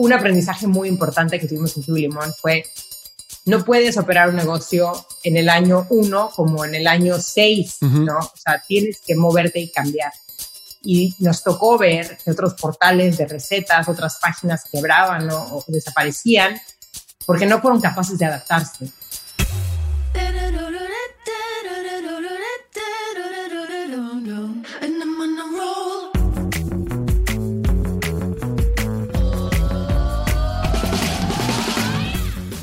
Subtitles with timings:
[0.00, 2.64] un aprendizaje muy importante que tuvimos en Kiwi Limón fue
[3.44, 4.92] no puedes operar un negocio
[5.22, 8.18] en el año uno como en el año seis, ¿no?
[8.18, 10.12] O sea, tienes que moverte y cambiar.
[10.82, 16.58] Y nos tocó ver que otros portales de recetas, otras páginas quebraban o desaparecían
[17.26, 18.90] porque no fueron capaces de adaptarse.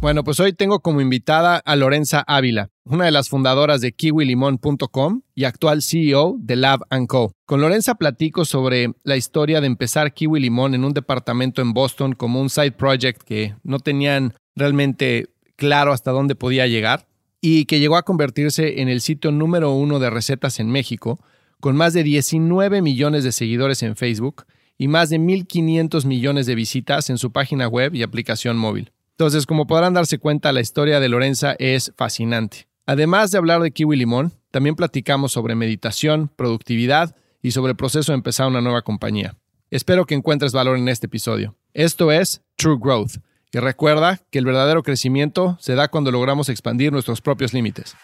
[0.00, 5.22] Bueno, pues hoy tengo como invitada a Lorenza Ávila, una de las fundadoras de kiwilimon.com
[5.34, 7.32] y actual CEO de Lab Co.
[7.46, 12.12] Con Lorenza platico sobre la historia de empezar Kiwi Limón en un departamento en Boston
[12.12, 17.08] como un side project que no tenían realmente claro hasta dónde podía llegar
[17.40, 21.18] y que llegó a convertirse en el sitio número uno de recetas en México,
[21.58, 24.44] con más de 19 millones de seguidores en Facebook
[24.78, 28.92] y más de 1.500 millones de visitas en su página web y aplicación móvil.
[29.18, 32.68] Entonces, como podrán darse cuenta, la historia de Lorenza es fascinante.
[32.86, 38.12] Además de hablar de Kiwi Limón, también platicamos sobre meditación, productividad y sobre el proceso
[38.12, 39.34] de empezar una nueva compañía.
[39.72, 41.56] Espero que encuentres valor en este episodio.
[41.74, 43.16] Esto es True Growth.
[43.52, 47.96] Y recuerda que el verdadero crecimiento se da cuando logramos expandir nuestros propios límites.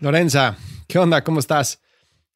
[0.00, 0.56] Lorenza,
[0.88, 1.22] ¿qué onda?
[1.22, 1.80] ¿Cómo estás?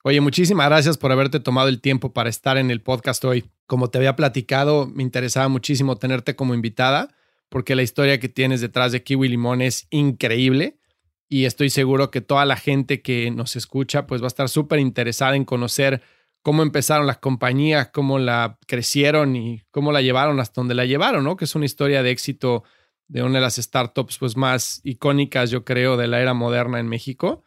[0.04, 3.50] Oye, muchísimas gracias por haberte tomado el tiempo para estar en el podcast hoy.
[3.66, 7.16] Como te había platicado, me interesaba muchísimo tenerte como invitada
[7.49, 10.79] porque la historia que tienes detrás de Kiwi Limón es increíble
[11.29, 14.79] y estoy seguro que toda la gente que nos escucha pues va a estar súper
[14.79, 16.03] interesada en conocer
[16.43, 21.25] cómo empezaron las compañías, cómo la crecieron y cómo la llevaron hasta donde la llevaron,
[21.25, 21.37] ¿no?
[21.37, 22.62] Que es una historia de éxito
[23.09, 26.89] de una de las startups pues más icónicas, yo creo, de la era moderna en
[26.89, 27.43] México.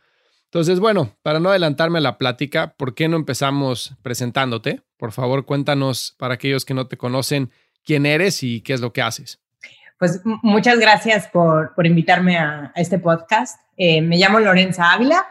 [0.45, 4.81] Entonces, bueno, para no adelantarme a la plática, ¿por qué no empezamos presentándote?
[4.97, 7.51] Por favor, cuéntanos para aquellos que no te conocen
[7.83, 9.39] quién eres y qué es lo que haces.
[9.99, 13.59] Pues muchas gracias por, por invitarme a, este podcast.
[13.75, 15.27] Eh, me llamo Lorenza Ávila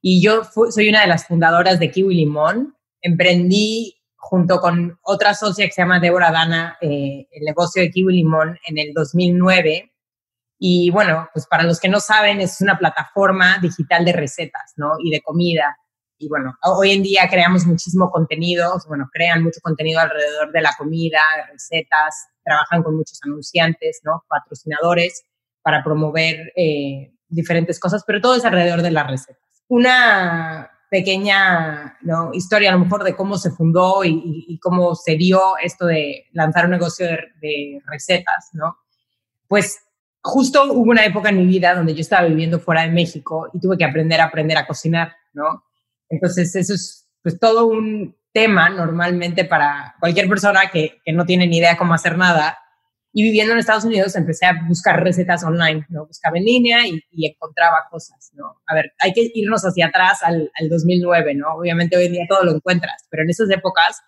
[0.00, 2.76] y yo soy una de las fundadoras de Kiwi Limón.
[3.00, 8.14] Emprendí junto con otra socia que se llama Débora Dana eh, el negocio de Kiwi
[8.14, 9.92] Limón en el 2009.
[10.56, 14.92] Y bueno, pues para los que no saben, es una plataforma digital de recetas, ¿no?
[15.02, 15.76] Y de comida
[16.22, 20.72] y bueno, hoy en día creamos muchísimo contenido, bueno, crean mucho contenido alrededor de la
[20.78, 24.24] comida, recetas, trabajan con muchos anunciantes, ¿no?
[24.28, 25.24] Patrocinadores
[25.62, 29.64] para promover eh, diferentes cosas, pero todo es alrededor de las recetas.
[29.68, 32.34] Una pequeña ¿no?
[32.34, 36.66] historia a lo mejor de cómo se fundó y, cómo se dio esto de lanzar
[36.66, 38.76] un negocio de, de, recetas, ¿no?
[39.48, 39.78] Pues
[40.20, 43.60] justo hubo una época en mi vida donde yo estaba viviendo fuera de México y
[43.60, 45.64] tuve que aprender a aprender a cocinar, ¿no?
[46.10, 51.46] Entonces, eso es pues todo un tema normalmente para cualquier persona que, que no tiene
[51.46, 52.58] ni idea cómo hacer nada.
[53.12, 56.06] Y viviendo en Estados Unidos empecé a buscar recetas online, ¿no?
[56.06, 58.62] Buscaba en línea y, encontraba cosas, ¿no?
[58.66, 61.54] A ver, hay que irnos hacia atrás al, al 2009, ¿no?
[61.54, 64.00] Obviamente hoy en día todo lo encuentras, pero en esas épocas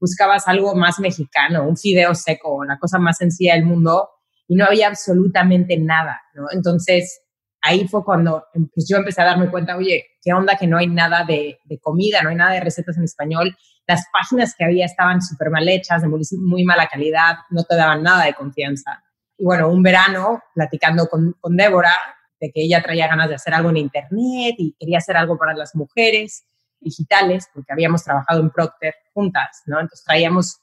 [0.00, 4.08] buscabas algo más mexicano, un fideo seco, la cosa más sencilla del mundo
[4.46, 6.46] y no había absolutamente nada, ¿no?
[6.50, 7.20] Entonces,
[7.68, 10.86] ahí fue cuando pues, yo empecé a darme cuenta, oye, qué onda que no hay
[10.86, 13.56] nada de, comida, no hay nada de recetas en español.
[13.86, 18.02] Las páginas que había estaban súper mal hechas, de muy, mala calidad, no te daban
[18.02, 19.02] nada de confianza.
[19.36, 21.92] Y bueno, un verano, platicando con, con Débora,
[22.40, 25.54] de que ella traía ganas de hacer algo en Internet y quería hacer algo para
[25.54, 26.44] las mujeres
[26.80, 29.80] digitales, porque habíamos trabajado en Procter juntas, ¿no?
[29.80, 30.60] Entonces traíamos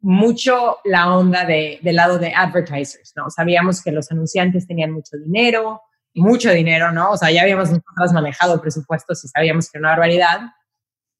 [0.00, 3.28] mucho la onda de, del lado de advertisers, ¿no?
[3.30, 5.82] Sabíamos que los anunciantes tenían mucho dinero,
[6.14, 7.10] mucho dinero, ¿no?
[7.12, 10.40] O sea, ya habíamos nosotras manejado presupuestos y sabíamos que era una barbaridad.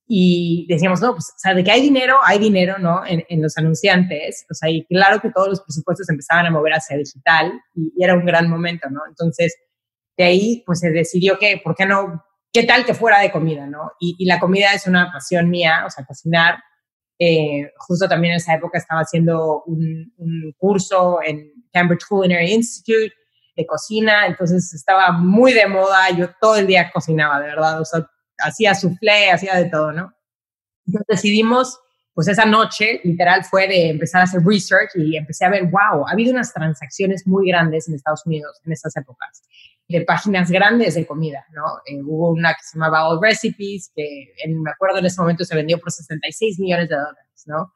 [0.07, 3.07] Y decíamos, no, pues, o sea, de que hay dinero, hay dinero, ¿no?
[3.07, 4.45] En, en los anunciantes.
[4.51, 8.15] O sea, y claro que todos los presupuestos empezaban a mover hacia digital y, era
[8.15, 9.01] un gran momento, ¿no?
[9.09, 9.57] Entonces,
[10.17, 12.25] de ahí, pues se decidió que, ¿por qué no?
[12.53, 13.93] ¿Qué tal que fuera de comida, no?
[14.01, 16.59] Y, y la comida es una pasión mía, o sea, cocinar.
[17.23, 20.11] Eh, justo también en esa época estaba haciendo un,
[20.57, 23.13] curso en Cambridge Culinary Institute
[23.67, 28.07] cocina, entonces estaba muy de moda, yo todo el día cocinaba, de verdad, o sea,
[28.39, 30.15] hacía soufflé, hacía de todo, ¿no?
[31.09, 31.79] Decidimos
[32.15, 36.07] pues esa noche literal fue de empezar a hacer research y empecé a ver, wow,
[36.07, 39.43] ha habido unas transacciones muy grandes en Estados Unidos en esas épocas,
[39.89, 41.63] de páginas grandes de comida, ¿no?
[41.87, 45.45] Eh, hubo una que se llamaba All Recipes, que en, me acuerdo en ese momento
[45.45, 47.73] se vendió por 66 millones de dólares, ¿no?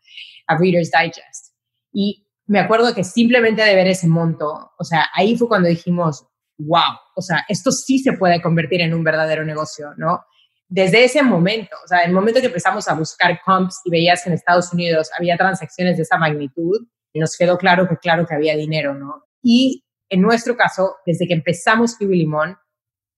[0.46, 1.54] A Reader's Digest.
[1.92, 6.26] Y me acuerdo que simplemente de ver ese monto, o sea, ahí fue cuando dijimos,
[6.58, 10.20] wow, o sea, esto sí se puede convertir en un verdadero negocio, ¿no?
[10.68, 14.30] desde ese momento, o sea, el momento que empezamos a buscar comps y veías que
[14.30, 18.56] en Estados Unidos había transacciones de esa magnitud, nos quedó claro que claro que había
[18.56, 19.24] dinero, ¿no?
[19.40, 22.56] Y en nuestro caso, desde que empezamos Kiwi Limón,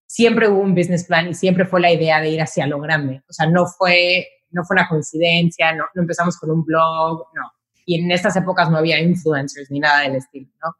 [0.07, 3.23] siempre hubo un business plan y siempre fue la idea de ir hacia lo grande.
[3.27, 7.51] O sea, no fue, no fue una coincidencia, no, no empezamos con un blog, no.
[7.89, 10.75] Y en estas épocas no había influencers ni nada del estilo, ¿no?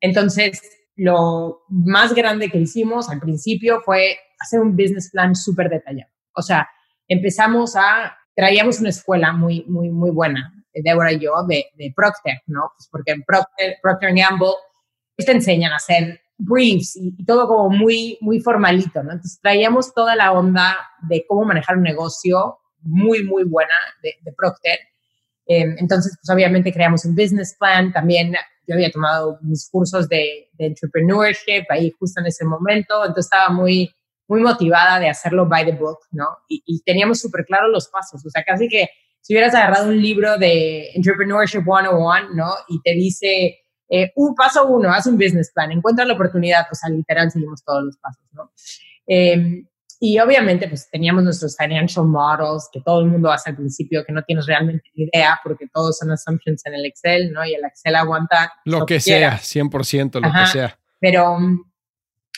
[0.00, 0.62] Entonces,
[0.94, 6.10] lo más grande que hicimos al principio fue hacer un business plan súper detallado.
[6.32, 6.68] O sea,
[7.08, 12.70] empezamos a, traíamos una escuela muy, muy, muy buena, Deborah y yo, de, Procter, ¿no?
[12.76, 14.54] Pues porque en Procter, Procter Gamble
[15.16, 19.10] pues te enseñan a hacer briefs y, todo como muy, muy formalito, ¿no?
[19.10, 20.76] Entonces traíamos toda la onda
[21.08, 24.78] de cómo manejar un negocio muy, muy buena de Procter.
[25.46, 28.34] Em, entonces, pues obviamente creamos un business plan, también
[28.66, 33.50] yo había tomado mis cursos de, de entrepreneurship ahí justo en ese momento, entonces estaba
[33.50, 33.94] muy,
[34.28, 36.26] muy motivada de hacerlo by the book, ¿no?
[36.48, 38.88] Y, teníamos súper claros los pasos, o sea, casi que
[39.20, 42.52] si hubieras agarrado un libro de Entrepreneurship 101, ¿no?
[42.68, 43.58] Y te dice,
[43.88, 47.62] eh, un paso uno, haz un business plan, encuentra la oportunidad, o sea, literal seguimos
[47.64, 48.50] todos los pasos, ¿no?
[49.06, 49.66] Em,
[50.06, 54.12] y obviamente, pues teníamos nuestros financial models que todo el mundo hace al principio, que
[54.12, 57.42] no tienes realmente idea, porque todos son assumptions en el Excel, ¿no?
[57.42, 58.52] Y el Excel aguanta.
[58.66, 60.78] Lo, que, sea, 100%, lo que sea.
[61.00, 61.38] Pero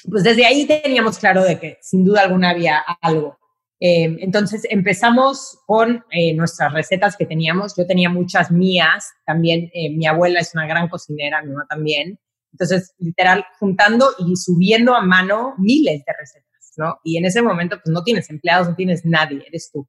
[0.08, 3.36] pues desde ahí teníamos claro de que sin duda alguna había algo.
[3.80, 7.74] Eh, entonces empezamos con eh, nuestras recetas que teníamos.
[7.76, 12.20] Yo tenía muchas mías, también eh, mi abuela es una gran cocinera, mi mamá también.
[12.52, 17.00] Entonces, literal, juntando y subiendo a mano miles de recetas, ¿no?
[17.05, 19.88] Y en ese momento, pues no tienes empleados, no tienes nadie, eres tú.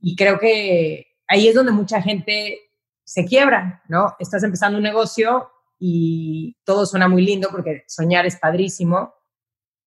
[0.00, 2.58] Y creo que ahí es donde mucha gente
[3.04, 4.14] se quiebra, ¿no?
[4.18, 9.14] Estás empezando un negocio y todo suena muy lindo porque soñar es padrísimo,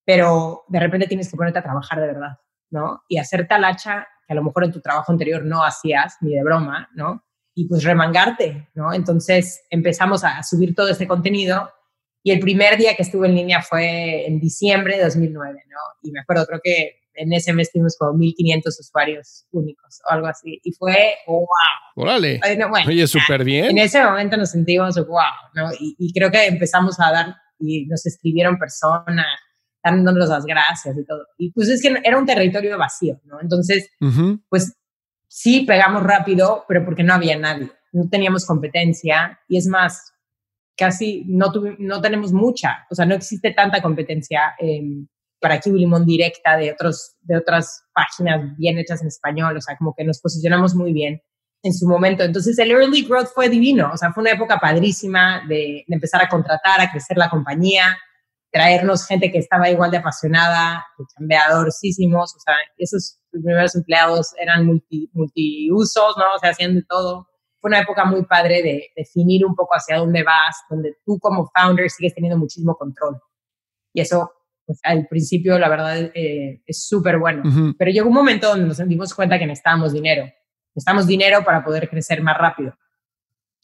[0.05, 2.39] pero de repente tienes que ponerte a trabajar de verdad,
[2.69, 3.03] ¿no?
[3.07, 6.33] Y hacer tal hacha que a lo mejor en tu trabajo anterior no hacías ni
[6.33, 7.23] de broma, ¿no?
[7.53, 8.93] Y pues remangarte, ¿no?
[8.93, 11.71] Entonces empezamos a subir todo este contenido
[12.25, 15.77] y el primer día que estuve en línea fue en diciembre de 2009, ¿no?
[16.01, 20.25] Y me acuerdo, creo que en ese mes tuvimos como 1500 usuarios únicos o algo
[20.25, 20.59] así.
[20.63, 21.45] Y fue, wow.
[21.95, 22.41] Órale.
[22.87, 23.65] Oye, súper bien.
[23.65, 25.19] En ese momento nos sentimos, wow,
[25.53, 25.69] ¿no?
[25.79, 29.27] Y, y, creo que empezamos a dar, y nos escribieron personas,
[29.83, 31.27] dándonos las gracias y todo.
[31.37, 33.39] Y pues es que era un territorio vacío, ¿no?
[33.39, 33.87] Entonces,
[34.49, 34.75] pues
[35.27, 40.14] sí pegamos rápido, pero porque no había nadie, no teníamos competencia y es más,
[40.77, 44.55] casi no, no tenemos mucha, o sea, no existe tanta competencia
[45.39, 49.77] para Kiwi Limón directa de, otros, de otras páginas bien hechas en español, o sea,
[49.77, 51.21] como que nos posicionamos muy bien
[51.63, 52.23] en su momento.
[52.23, 56.21] Entonces el early growth fue divino, o sea, fue una época padrísima de, de empezar
[56.21, 57.97] a contratar, a crecer la compañía,
[58.55, 60.85] traernos gente que estaba igual de apasionada,
[61.17, 66.23] chambeadorísimos, o sea, esos primeros empleados eran multi, multiusos, ¿no?
[66.33, 67.27] O sea, hacían de todo.
[67.65, 71.49] Fue una época muy padre de definir un poco hacia dónde vas, donde tú como
[71.49, 73.19] founder sigues teniendo muchísimo control.
[73.91, 74.33] Y eso,
[74.67, 77.41] pues, al principio, la verdad, eh, es súper bueno.
[77.75, 80.31] Pero llegó un momento donde nos dimos cuenta que necesitábamos dinero.
[80.75, 82.77] Necesitábamos dinero para poder crecer más rápido.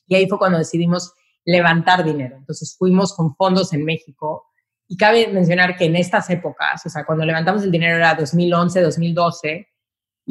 [0.07, 1.13] Y ahí fue cuando decidimos
[1.45, 2.37] levantar dinero.
[2.37, 4.47] Entonces fuimos con fondos en México
[4.87, 8.81] y cabe mencionar que en estas épocas, o sea, cuando levantamos el dinero era 2011,
[8.81, 9.67] 2012,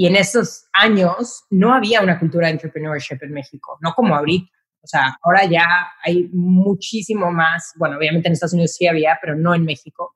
[0.00, 4.50] y en esos años no había una cultura de entrepreneurship en México, no como ahorita.
[4.82, 5.66] O sea, ahora ya
[6.02, 10.14] hay muchísimo más, bueno, obviamente en Estados Unidos sí había, pero no en México.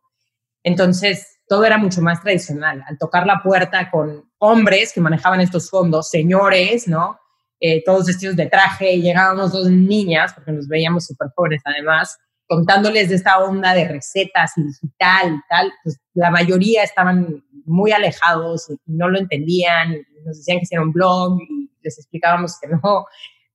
[0.63, 2.83] Entonces, todo era mucho más tradicional.
[2.89, 7.19] Al tocar la puerta con hombres que manejaban estos fondos, señores, ¿no?
[7.61, 12.17] Eh, todos vestidos de traje, y llegábamos dos niñas, porque nos veíamos súper jóvenes además,
[12.47, 17.93] contándoles de esta onda de recetas y digital y tal, pues la mayoría estaban muy
[17.93, 23.07] alejados y no lo entendían, nos decían que un blog y les explicábamos que no.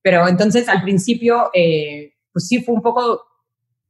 [0.02, 3.24] Pero entonces al principio, eh, pues sí fue un poco,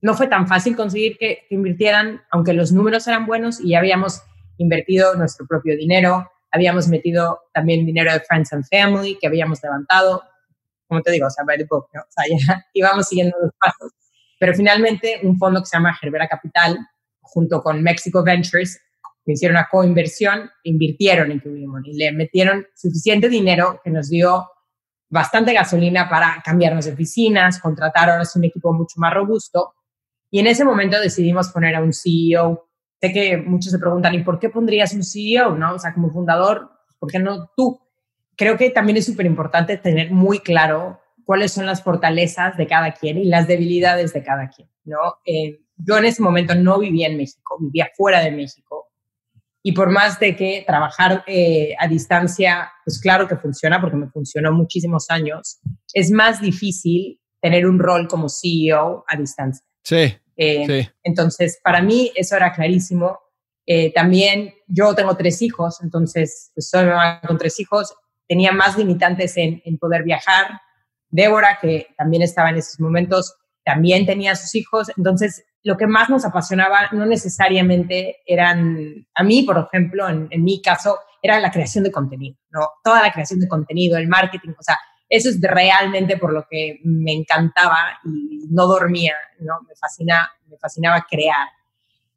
[0.00, 3.78] no fue tan fácil conseguir que, que invirtieran, aunque los números eran buenos y ya
[3.78, 4.22] habíamos
[4.58, 10.22] invertido nuestro propio dinero, habíamos metido también dinero de Friends and Family que habíamos levantado,
[10.86, 12.00] como te digo, o sea, by the book, ¿no?
[12.02, 13.92] O sea, ya íbamos siguiendo los pasos.
[14.38, 16.78] Pero finalmente un fondo que se llama Gerbera Capital,
[17.20, 18.80] junto con Mexico Ventures,
[19.30, 24.48] que hicieron una coinversión, invirtieron en Kiwi y le metieron suficiente dinero que nos dio
[25.08, 29.74] bastante gasolina para cambiarnos de oficinas, contratar ahora un equipo mucho más robusto.
[30.32, 32.68] Y en ese momento decidimos poner a un CEO.
[33.00, 35.54] Sé que muchos se preguntan, ¿y por qué pondrías un CEO?
[35.54, 35.74] ¿no?
[35.74, 36.68] O sea, como fundador,
[36.98, 37.80] ¿por qué no tú?
[38.36, 42.94] Creo que también es súper importante tener muy claro cuáles son las fortalezas de cada
[42.94, 44.98] quien y las debilidades de cada quien, ¿no?
[45.24, 48.79] Eh, yo en ese momento no vivía en México, vivía fuera de México.
[49.62, 54.08] Y por más de que trabajar eh, a distancia, pues claro que funciona, porque me
[54.08, 55.60] funcionó muchísimos años,
[55.92, 59.64] es más difícil tener un rol como CEO a distancia.
[59.82, 60.16] Sí.
[60.36, 60.90] Eh, sí.
[61.02, 63.18] Entonces, para mí eso era clarísimo.
[63.66, 67.94] Eh, también yo tengo tres hijos, entonces pues, soy mamá con tres hijos,
[68.26, 70.60] tenía más limitantes en, en poder viajar.
[71.10, 76.08] Débora, que también estaba en esos momentos, también tenía sus hijos, entonces lo que más
[76.08, 81.84] nos apasionaba no necesariamente eran, a mí, por ejemplo, en, mi caso, era la creación
[81.84, 82.68] de contenido, ¿no?
[82.82, 86.78] Toda la creación de contenido, el marketing, o sea, eso es realmente por lo que
[86.84, 89.60] me encantaba y no dormía, ¿no?
[89.68, 91.48] Me, fascina, me fascinaba crear.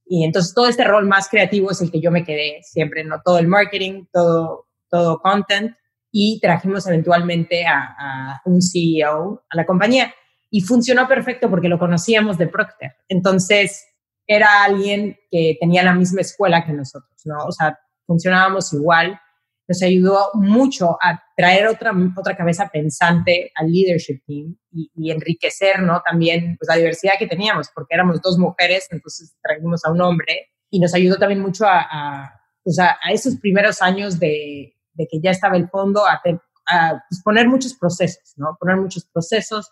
[0.05, 3.21] Y entonces todo este rol más creativo es el que yo me quedé siempre, ¿no?
[3.23, 5.75] Todo el marketing, todo, todo content
[6.11, 10.13] y trajimos eventualmente a, a un CEO a la compañía
[10.55, 12.91] y funcionó perfecto porque lo conocíamos de Procter.
[13.09, 13.87] Entonces,
[14.27, 17.43] era alguien que tenía la misma escuela que nosotros, ¿no?
[17.47, 19.19] O sea, funcionábamos igual.
[19.67, 26.03] Nos ayudó mucho a traer otra, otra cabeza pensante al leadership team y, enriquecer, ¿no?
[26.05, 30.51] También pues, la diversidad que teníamos, porque éramos dos mujeres, entonces trajimos a un hombre
[30.69, 35.19] y nos ayudó también mucho a, a, pues, a, esos primeros años de, de, que
[35.19, 36.21] ya estaba el fondo, a,
[36.67, 38.55] a pues, poner muchos procesos, ¿no?
[38.59, 39.71] Poner muchos procesos,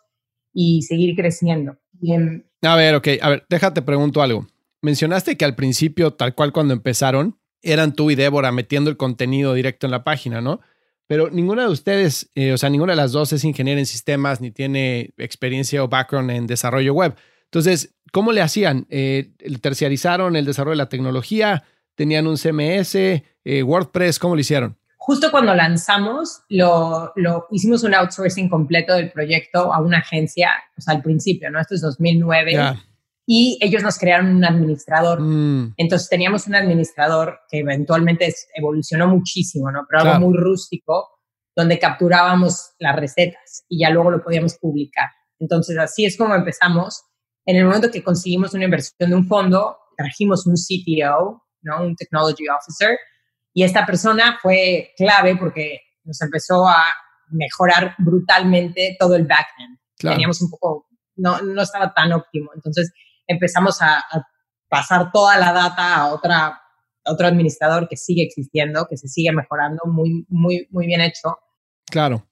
[0.53, 1.77] y seguir creciendo.
[2.61, 4.47] A ver, ok, a ver, déjate pregunto algo.
[4.81, 9.53] Mencionaste que al principio, tal cual cuando empezaron, eran tú y Débora metiendo el contenido
[9.53, 10.61] directo en la página, ¿no?
[11.07, 14.39] Pero ninguna de ustedes, eh, o sea, ninguna de las dos es ingeniera en sistemas
[14.41, 17.15] ni tiene experiencia o background en desarrollo web.
[17.45, 18.87] Entonces, ¿cómo le hacían?
[18.89, 21.63] Eh, ¿Terciarizaron el desarrollo de la tecnología?
[21.95, 22.95] ¿Tenían un CMS?
[22.95, 24.19] Eh, ¿WordPress?
[24.19, 24.77] ¿Cómo lo hicieron?
[25.03, 30.81] Justo cuando lanzamos, lo, lo, hicimos un outsourcing completo del proyecto a una agencia, o
[30.81, 31.59] sea, al principio, ¿no?
[31.59, 32.75] Esto es 2009.
[33.25, 35.19] Y ellos nos crearon un administrador.
[35.19, 35.73] Mm.
[35.77, 39.87] Entonces teníamos un administrador que eventualmente evolucionó muchísimo, ¿no?
[39.89, 41.09] Pero algo muy rústico,
[41.55, 45.09] donde capturábamos las recetas y ya luego lo podíamos publicar.
[45.39, 47.01] Entonces así es como empezamos.
[47.47, 51.83] En el momento que conseguimos una inversión de un fondo, trajimos un CTO, ¿no?
[51.83, 52.99] Un Technology Officer,
[53.53, 56.83] y esta persona fue clave porque nos empezó a
[57.29, 59.79] mejorar brutalmente todo el backend.
[59.97, 62.51] Teníamos un poco, no, no estaba tan óptimo.
[62.55, 62.91] Entonces
[63.27, 64.03] empezamos a,
[64.69, 66.47] pasar toda la data a, otra,
[67.03, 71.37] a otro administrador que sigue existiendo, que se sigue mejorando, muy, muy, muy bien hecho.
[71.87, 72.25] Claro.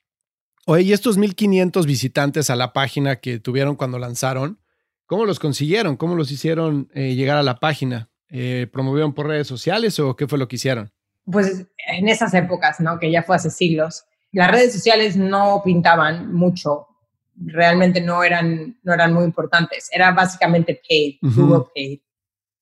[0.65, 4.61] Oye, y estos 1500 visitantes a la página que tuvieron cuando lanzaron,
[5.05, 5.97] ¿cómo los consiguieron?
[5.97, 8.09] ¿Cómo los hicieron eh, llegar a la página?
[8.29, 10.93] Eh, ¿Promovieron por redes sociales o qué fue lo que hicieron?
[11.25, 12.99] Pues en esas épocas, ¿no?
[12.99, 16.87] Que ya fue hace siglos, las redes sociales no pintaban mucho,
[17.35, 21.99] realmente no eran, no eran muy importantes, era básicamente paid, Google paid.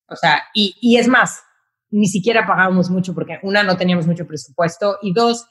[0.08, 1.42] O sea, y, y es más,
[1.90, 5.48] ni siquiera pagábamos mucho porque una, no teníamos mucho presupuesto y dos,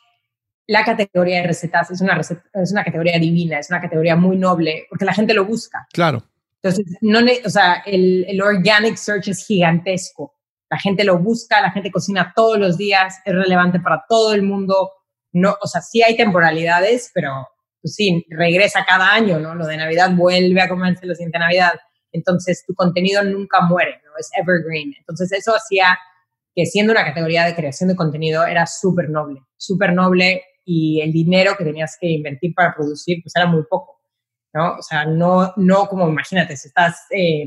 [0.66, 4.86] la categoría de recetas es una, es una categoría divina, es una categoría muy noble
[4.88, 5.86] porque la gente lo busca.
[5.92, 6.22] Claro.
[6.62, 10.35] Entonces, no, o sea, el, el organic search es gigantesco
[10.70, 14.42] la gente lo busca, la gente cocina todos los días, es relevante para todo el
[14.42, 14.90] mundo.
[15.32, 17.48] No, o sea, sí hay temporalidades, pero
[17.82, 19.54] pues sí, regresa cada año, ¿no?
[19.54, 21.74] Lo de Navidad vuelve a comerse lo siguiente Navidad.
[22.10, 24.10] Entonces, tu contenido nunca muere, ¿no?
[24.18, 24.94] Es evergreen.
[24.98, 25.96] Entonces, eso hacía
[26.54, 31.12] que siendo una categoría de creación de contenido era súper noble, súper noble y el
[31.12, 34.00] dinero que tenías que invertir para producir, pues era muy poco,
[34.54, 34.76] ¿no?
[34.78, 37.46] O sea, no, no como imagínate, si estás eh,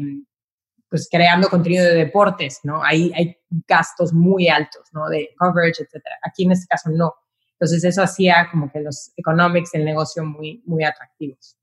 [0.89, 2.83] pues creando contenido de deportes, ¿no?
[2.83, 5.07] Ahí hay gastos muy altos, ¿no?
[5.07, 6.15] De coverage, etcétera.
[6.23, 7.13] Aquí en este caso no.
[7.53, 11.57] Entonces eso hacía como que los economics del negocio muy, muy atractivos.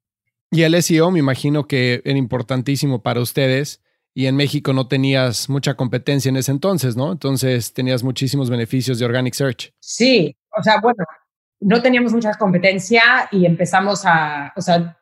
[0.50, 3.82] Y el SEO me imagino que era importantísimo para ustedes
[4.14, 7.12] y en México no tenías mucha competencia en ese entonces, ¿no?
[7.12, 9.74] Entonces tenías muchísimos beneficios de Organic Search.
[9.80, 11.04] Sí, o sea, bueno,
[11.60, 14.98] no teníamos mucha competencia y empezamos a, o sea,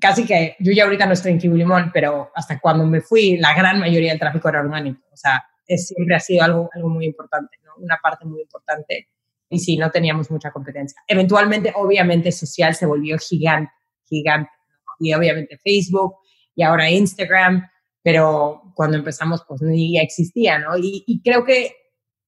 [0.00, 3.36] casi que yo ya ahorita no estoy en Kiwi Limón, pero hasta cuando me fui,
[3.38, 5.00] la gran mayoría del tráfico era orgánico.
[5.12, 9.08] O sea, es, siempre ha sido algo, algo muy importante, una parte muy importante.
[9.48, 11.00] Y sí, no teníamos mucha competencia.
[11.06, 13.72] Eventualmente, obviamente, social se volvió gigante,
[14.04, 14.50] gigante.
[14.98, 16.16] Y obviamente Facebook
[16.54, 17.68] y ahora Instagram,
[18.02, 20.76] pero cuando empezamos pues ni existía, ¿no?
[20.78, 21.76] Y, y creo que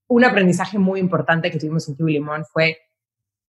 [0.06, 2.78] un aprendizaje muy importante que tuvimos en Kiwi Limón fue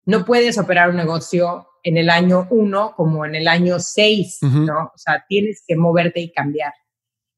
[0.08, 4.92] no puedes operar un negocio en el año uno como en el año seis, ¿no?
[4.94, 6.74] O sea, tienes que moverte y cambiar.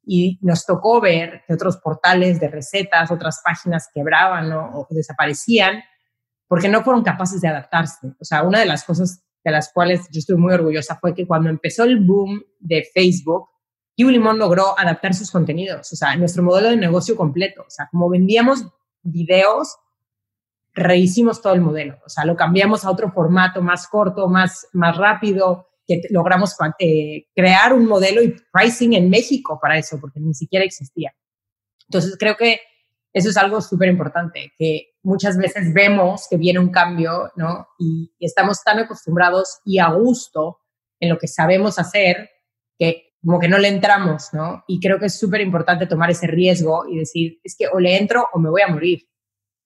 [0.04, 5.84] Y nos tocó ver que otros portales de recetas, otras páginas quebraban o desaparecían
[6.48, 8.08] porque no fueron capaces de adaptarse.
[8.20, 11.28] O sea, una de las cosas de las cuales yo estoy muy orgullosa fue que
[11.28, 13.48] cuando empezó el boom de Facebook,
[13.96, 17.62] Kiwi Limón logró adaptar sus contenidos, o sea, nuestro modelo de negocio completo.
[17.62, 18.66] O sea, como vendíamos
[19.02, 19.76] videos,
[20.74, 24.98] rehicimos todo el modelo, o sea, lo cambiamos a otro formato más corto, más, más
[24.98, 30.34] rápido, que logramos eh, crear un modelo y pricing en México para eso, porque ni
[30.34, 31.14] siquiera existía.
[31.88, 32.60] Entonces, creo que
[33.12, 37.68] eso es algo súper importante, que muchas veces vemos que viene un cambio, ¿no?
[37.80, 40.60] Y, y, estamos tan acostumbrados y a gusto
[41.00, 42.30] en lo que sabemos hacer
[42.78, 44.64] que como que no le entramos, ¿no?
[44.68, 47.98] Y creo que es súper importante tomar ese riesgo y decir, es que o le
[47.98, 49.10] entro o me voy a morir.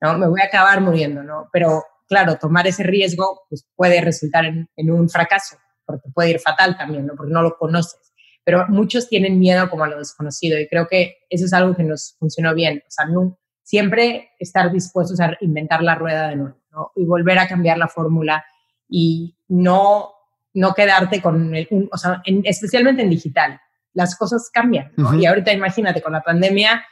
[0.03, 0.17] ¿No?
[0.17, 1.49] Me voy a acabar muriendo, ¿no?
[1.51, 6.77] Pero claro, tomar ese riesgo pues, puede resultar en, un fracaso, porque puede ir fatal
[6.77, 7.15] también, ¿no?
[7.15, 8.13] Porque no lo conoces.
[8.43, 11.83] Pero muchos tienen miedo como a lo desconocido y creo que eso es algo que
[11.83, 12.83] nos funcionó bien.
[12.85, 16.91] O sea, no, siempre estar dispuestos a inventar la rueda de nuevo ¿no?
[16.95, 18.43] y volver a cambiar la fórmula
[18.89, 20.11] y no,
[20.53, 23.61] no quedarte con, el, o sea, especialmente en digital.
[23.93, 24.91] Las cosas cambian.
[24.97, 25.13] ¿no?
[25.13, 26.83] Y ahorita imagínate con la pandemia,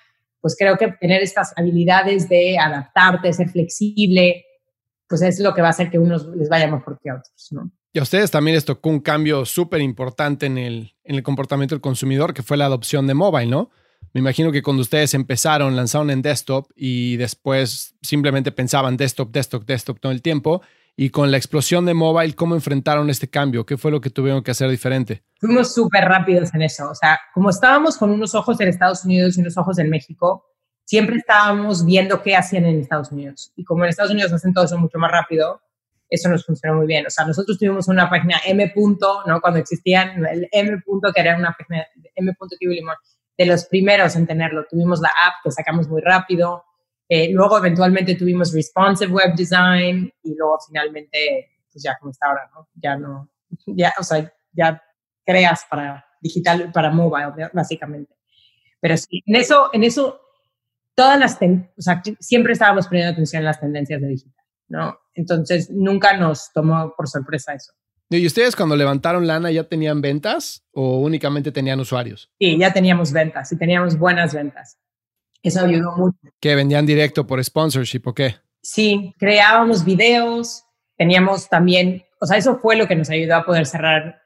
[0.42, 4.46] pues creo que tener estas habilidades de adaptarte, ser flexible,
[5.08, 7.48] pues es lo que va a hacer que unos les vaya mejor que a otros,
[7.52, 7.72] ¿no?
[7.94, 11.76] Y a ustedes también les tocó un cambio súper importante en el, en el comportamiento
[11.76, 13.70] del consumidor, que fue la adopción de mobile, ¿no?
[14.14, 19.66] Me imagino que cuando ustedes empezaron, lanzaron en desktop y después simplemente pensaban desktop, desktop,
[19.66, 20.62] desktop todo el tiempo
[20.96, 23.66] y con la explosión de mobile, ¿cómo enfrentaron este cambio?
[23.66, 25.24] ¿Qué fue lo que tuvieron que hacer diferente?
[25.40, 26.90] Fuimos súper rápidos en eso.
[26.90, 30.46] O sea, como estábamos con unos ojos en Estados Unidos y unos ojos en México,
[30.86, 33.52] siempre estábamos viendo qué hacían en Estados Unidos.
[33.56, 35.62] Y como en Estados Unidos hacen todo eso mucho más rápido,
[36.10, 37.08] eso nos funcionó muy bien.
[37.08, 38.74] O sea, nosotros tuvimos una página M.
[39.26, 39.42] ¿no?
[39.42, 40.84] Cuando existían el M.
[41.16, 42.36] que era una página M.
[42.60, 42.96] Limón,
[43.38, 44.66] de los primeros en tenerlo.
[44.70, 46.66] Tuvimos la app que sacamos muy rápido.
[47.14, 52.50] Eh, luego eventualmente tuvimos responsive web design y luego finalmente, pues ya como está ahora,
[52.56, 52.70] ¿no?
[52.76, 53.30] Ya no,
[53.66, 54.82] ya, o sea, ya
[55.26, 58.16] creas para digital, para mobile, básicamente.
[58.80, 60.22] Pero sí, en eso, en eso,
[60.96, 64.98] todas las, o sea, siempre estábamos poniendo atención en las tendencias de digital, ¿no?
[65.14, 67.74] Entonces, nunca nos tomó por sorpresa eso.
[68.10, 72.32] ¿Y ustedes cuando levantaron lana ya tenían ventas o únicamente tenían usuarios?
[72.40, 74.78] Sí, ya teníamos ventas y teníamos buenas ventas.
[75.44, 76.18] Eso ayudó mucho.
[76.40, 78.36] ¿Que vendían directo por sponsorship o qué?
[78.62, 80.64] Sí, creábamos videos,
[80.98, 84.22] teníamos también, o sea, eso fue lo que nos ayudó a poder cerrar,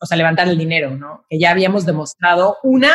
[0.00, 1.24] o sea, levantar el dinero, ¿no?
[1.28, 2.92] Que ya habíamos demostrado, una,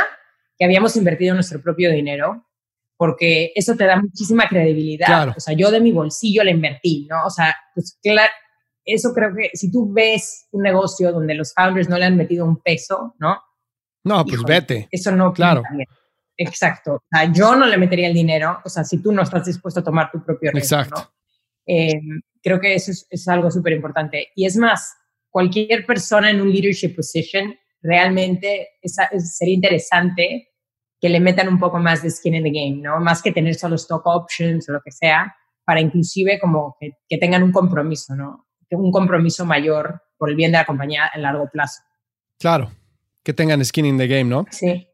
[0.57, 2.47] que habíamos invertido nuestro propio dinero,
[2.95, 5.07] porque eso te da muchísima credibilidad.
[5.07, 5.33] Claro.
[5.35, 7.25] O sea, yo de mi bolsillo le invertí, ¿no?
[7.25, 8.31] O sea, pues claro,
[8.85, 12.45] eso creo que si tú ves un negocio donde los founders no le han metido
[12.45, 13.37] un peso, ¿no?
[14.03, 14.87] No, pues vete.
[14.91, 15.63] Eso no claro.
[16.41, 16.95] Exacto.
[16.95, 19.79] O sea, yo no le metería el dinero, o sea, si tú no estás dispuesto
[19.79, 20.79] a tomar tu propio riesgo.
[20.79, 21.13] Exacto.
[21.65, 21.99] Eh,
[22.41, 24.29] creo que eso es, algo súper importante.
[24.35, 24.95] Y es más,
[25.29, 30.49] cualquier persona en un leadership position realmente sería interesante
[30.99, 32.99] que le metan un poco más de skin in the game, ¿no?
[32.99, 37.17] Más que tener solo stock options o lo que sea, para inclusive como que, que
[37.17, 38.47] tengan un compromiso, ¿no?
[38.71, 41.81] Un compromiso mayor por el bien de la compañía en largo plazo.
[42.39, 42.71] Claro,
[43.23, 44.45] que tengan skin in the game, ¿no?
[44.51, 44.87] Sí.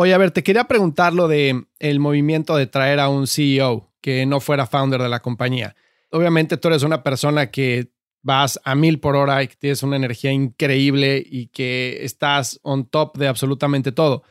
[0.00, 3.92] Oye, a ver, te quería preguntar lo de el movimiento de traer a un CEO
[4.00, 5.74] que no fuera founder de la compañía.
[6.12, 7.90] Obviamente tú eres una persona que
[8.22, 12.88] vas a mil por hora y que tienes una energía increíble y que estás on
[12.88, 14.22] top de absolutamente todo.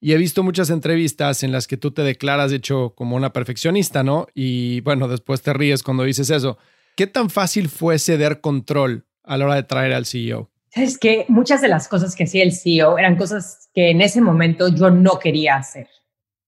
[0.00, 3.32] Y he visto muchas entrevistas en las que tú te declaras, de hecho, como una
[3.32, 4.28] perfeccionista, ¿no?
[4.32, 6.56] Y bueno, después te ríes cuando dices eso.
[6.94, 10.52] ¿Qué tan fácil fue ceder control a la hora de traer al CEO?
[10.76, 14.20] Es que muchas de las cosas que hacía el CEO eran cosas que en ese
[14.20, 15.88] momento yo no quería hacer.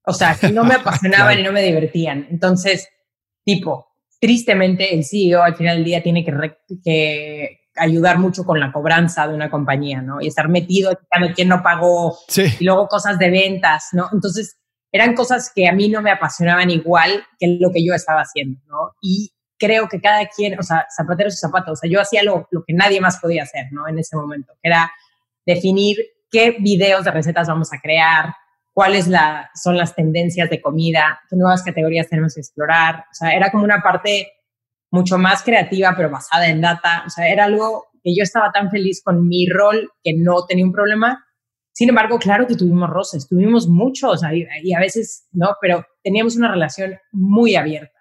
[0.05, 2.27] O sea, que no me apasionaban y no me divertían.
[2.31, 2.88] Entonces,
[3.43, 3.88] tipo,
[4.21, 9.27] tristemente el CEO al final del día tiene que, que ayudar mucho con la cobranza
[9.27, 10.21] de una compañía, ¿no?
[10.21, 10.99] Y estar metido,
[11.35, 14.09] quién no pagó, y luego cosas de ventas, ¿no?
[14.12, 14.59] Entonces,
[14.93, 18.61] eran cosas que a mí no me apasionaban igual que lo que yo estaba haciendo,
[18.67, 18.95] ¿no?
[19.01, 22.47] Y creo que cada quien, o sea, zapatero su zapato, o sea, yo hacía lo,
[22.51, 23.88] lo, que nadie más podía hacer, ¿no?
[23.88, 24.90] En ese momento, que era
[25.44, 25.97] definir
[26.31, 28.35] qué videos de recetas vamos a crear,
[28.73, 33.35] cuáles la, son las tendencias de comida, qué nuevas categorías tenemos que explorar, o sea,
[33.35, 34.29] era como una parte
[34.90, 38.71] mucho más creativa, pero basada en data, o sea, era algo que yo estaba tan
[38.71, 41.25] feliz con mi rol que no tenía un problema.
[41.73, 44.23] Sin embargo, claro que tuvimos roces, tuvimos muchos
[44.62, 45.57] y a veces, ¿no?
[45.61, 47.97] Pero teníamos una relación muy abierta,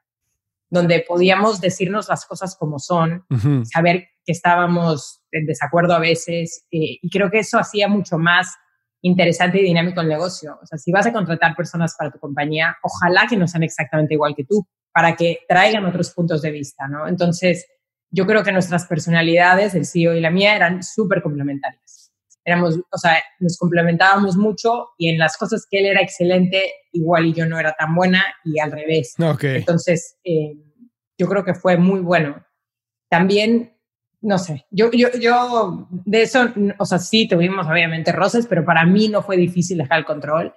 [0.69, 3.25] donde podíamos decirnos las cosas como son,
[3.63, 8.53] saber que estábamos en desacuerdo a veces, eh, y creo que eso hacía mucho más
[9.01, 10.59] interesante y dinámico el negocio.
[10.61, 14.15] O sea, si vas a contratar personas para tu compañía, ojalá que no sean exactamente
[14.15, 17.07] igual que tú, para que traigan otros puntos de vista, ¿no?
[17.07, 17.65] Entonces,
[18.09, 22.06] yo creo que nuestras personalidades, el CEO y la mía, eran súper complementarias.
[22.47, 27.25] Éramos, o sea, nos complementábamos mucho y en las cosas que él era excelente, igual
[27.25, 29.15] y yo no era tan buena y al revés.
[29.19, 29.57] Okay.
[29.57, 30.53] Entonces, eh,
[31.17, 32.45] yo creo que fue muy bueno.
[33.09, 33.77] También
[34.21, 38.85] no sé, yo, yo, yo de eso, o sea, sí tuvimos obviamente roces, pero para
[38.85, 40.55] mí no fue difícil dejar el control.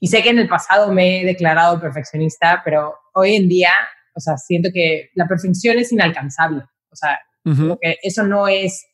[0.00, 3.72] Y sé que en el pasado me he declarado perfeccionista, pero hoy en día,
[4.14, 6.64] o sea, siento que la perfección es inalcanzable.
[6.90, 7.18] O sea,
[7.80, 8.86] que eso no es,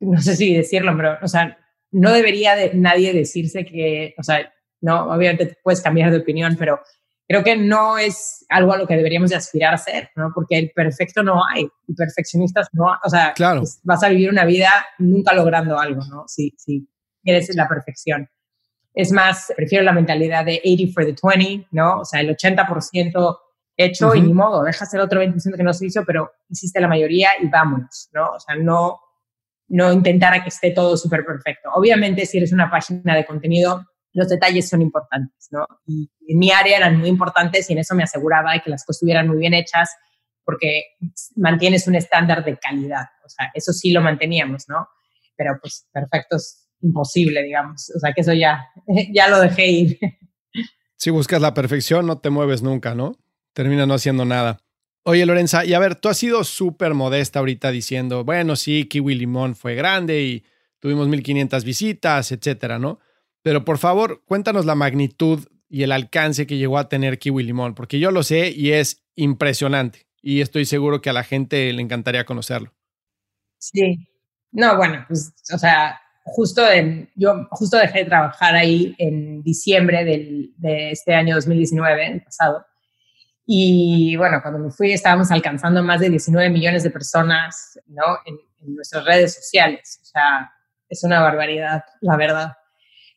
[0.00, 1.56] no sé si decirlo, pero, o sea,
[1.92, 6.80] no debería de nadie decirse que, o sea, no, obviamente puedes cambiar de opinión, pero
[7.28, 10.32] creo que no es algo a lo que deberíamos de aspirar a ser, ¿no?
[10.34, 13.60] Porque el perfecto no hay, y perfeccionistas no, o sea, claro.
[13.60, 16.24] Pues, vas a vivir una vida nunca logrando algo, ¿no?
[16.26, 16.88] Si, si
[17.22, 18.28] quieres la perfección.
[18.94, 22.00] Es más, prefiero la mentalidad de 80 for the 20, ¿no?
[22.00, 23.38] O sea, el 80%
[23.76, 26.88] hecho y ni modo, dejas el otro 20% que no se hizo, pero hiciste la
[26.88, 28.30] mayoría y vámonos, ¿no?
[28.30, 29.00] O sea, no,
[29.70, 31.70] no intentar a que esté todo súper perfecto.
[31.74, 35.66] Obviamente, si eres una página de contenido, los detalles son importantes, ¿no?
[35.86, 38.84] Y en mi área eran muy importantes y en eso me aseguraba de que las
[38.84, 39.90] cosas estuvieran muy bien hechas
[40.44, 40.82] porque
[41.36, 43.06] mantienes un estándar de calidad.
[43.24, 44.88] O sea, eso sí lo manteníamos, ¿no?
[45.36, 47.92] Pero pues perfecto es imposible, digamos.
[47.94, 48.66] O sea, que eso ya,
[49.14, 49.98] ya lo dejé ir.
[50.96, 53.16] Si buscas la perfección, no te mueves nunca, ¿no?
[53.52, 54.58] Termina no haciendo nada.
[55.02, 59.14] Oye, Lorenza, y a ver, tú has sido súper modesta ahorita diciendo, bueno, sí, Kiwi
[59.14, 60.44] Limón fue grande y
[60.78, 63.00] tuvimos 1500 visitas, etcétera, ¿no?
[63.42, 67.74] Pero por favor, cuéntanos la magnitud y el alcance que llegó a tener Kiwi Limón,
[67.74, 70.06] porque yo lo sé y es impresionante.
[70.20, 72.74] Y estoy seguro que a la gente le encantaría conocerlo.
[73.58, 74.06] Sí.
[74.52, 76.62] No, bueno, pues, o sea, justo
[77.14, 82.66] yo justo dejé de trabajar ahí en diciembre de este año 2019, el pasado.
[83.52, 88.18] Y bueno, cuando me fui estábamos alcanzando más de 19 millones de personas, ¿no?
[88.24, 89.98] En, en nuestras redes sociales.
[90.02, 90.52] O sea,
[90.88, 92.52] es una barbaridad, la verdad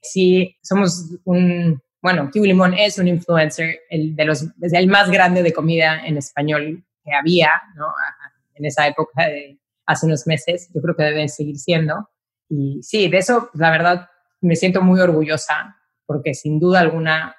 [0.03, 5.09] sí somos un, bueno, Kiwi Limón es un influencer, el, de los, es el más
[5.09, 7.87] grande de comida en español que había, ¿no?
[8.55, 12.09] En esa época de hace unos meses, yo creo que debe seguir siendo.
[12.49, 14.09] Y sí, de eso, la verdad,
[14.41, 17.35] me siento muy orgullosa, porque sin duda alguna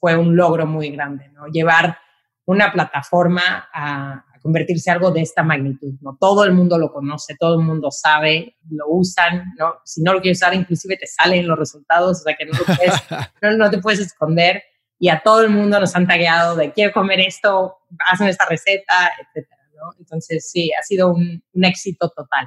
[0.00, 1.46] fue un logro muy grande, ¿no?
[1.48, 1.98] Llevar
[2.46, 6.18] una plataforma a, convertirse en algo de esta magnitud, ¿no?
[6.20, 9.76] Todo el mundo lo conoce, todo el mundo sabe, lo usan, ¿no?
[9.86, 12.52] Si no lo quieres usar, inclusive te salen los resultados, o sea que no,
[13.56, 14.62] no, te puedes esconder
[14.98, 17.78] y a todo el mundo nos han tagueado de quiero comer esto,
[18.12, 19.94] hacen esta receta, etcétera, ¿no?
[19.98, 22.46] Entonces, sí, ha sido un, un éxito total.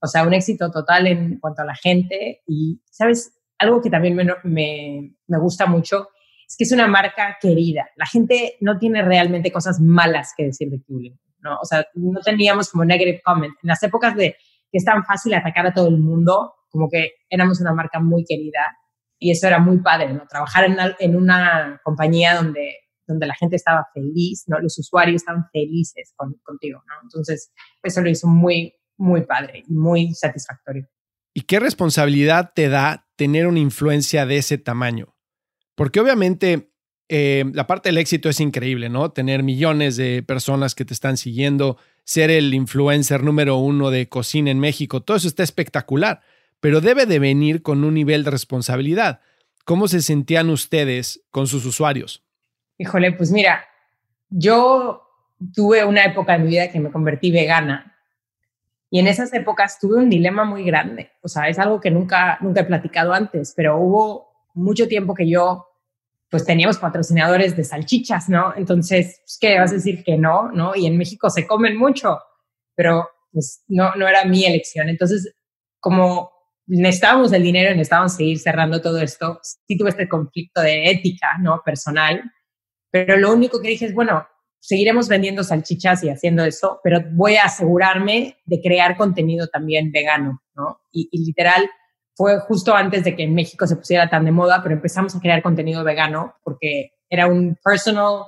[0.00, 3.32] O sea, un éxito total en cuanto a la gente y, ¿sabes?
[3.58, 6.08] Algo que también me, me, me gusta mucho
[6.52, 7.88] es que es una marca querida.
[7.96, 11.56] La gente no tiene realmente cosas malas que decir de Kiwi ¿no?
[11.60, 13.54] O sea, no teníamos como negative comment.
[13.62, 14.36] En las épocas de
[14.70, 18.24] que es tan fácil atacar a todo el mundo, como que éramos una marca muy
[18.24, 18.76] querida
[19.18, 20.26] y eso era muy padre, ¿no?
[20.28, 20.66] Trabajar
[20.98, 24.58] en una, compañía donde, donde la gente estaba feliz, ¿no?
[24.60, 26.94] Los usuarios estaban felices contigo, ¿no?
[27.02, 27.50] Entonces,
[27.82, 30.86] eso lo hizo muy, muy padre y muy satisfactorio.
[31.34, 35.14] ¿Y qué responsabilidad te da tener una influencia de ese tamaño?
[35.74, 36.72] Porque obviamente
[37.08, 39.10] eh, la parte del éxito es increíble, ¿no?
[39.10, 44.50] Tener millones de personas que te están siguiendo, ser el influencer número uno de cocina
[44.50, 46.20] en México, todo eso está espectacular,
[46.60, 49.20] pero debe de venir con un nivel de responsabilidad.
[49.64, 52.24] ¿Cómo se sentían ustedes con sus usuarios?
[52.78, 53.64] Híjole, pues mira,
[54.30, 55.02] yo
[55.54, 57.96] tuve una época en mi vida que me convertí vegana
[58.90, 61.12] y en esas épocas tuve un dilema muy grande.
[61.22, 65.28] O sea, es algo que nunca, nunca he platicado antes, pero hubo mucho tiempo que
[65.28, 65.66] yo,
[66.30, 68.54] pues teníamos patrocinadores de salchichas, ¿no?
[68.56, 70.74] Entonces, pues, ¿qué vas a decir que no, no?
[70.74, 72.18] Y en México se comen mucho,
[72.74, 74.88] pero pues no, no era mi elección.
[74.88, 75.34] Entonces,
[75.80, 76.30] como
[76.66, 81.38] necesitábamos el dinero y necesitábamos seguir cerrando todo esto, sí tuve este conflicto de ética,
[81.40, 81.60] ¿no?
[81.64, 82.22] Personal,
[82.90, 84.26] pero lo único que dije es, bueno,
[84.60, 90.42] seguiremos vendiendo salchichas y haciendo eso, pero voy a asegurarme de crear contenido también vegano,
[90.54, 90.80] ¿no?
[90.92, 91.68] Y, y literal,
[92.14, 95.20] fue justo antes de que en México se pusiera tan de moda, pero empezamos a
[95.20, 98.24] crear contenido vegano porque era un personal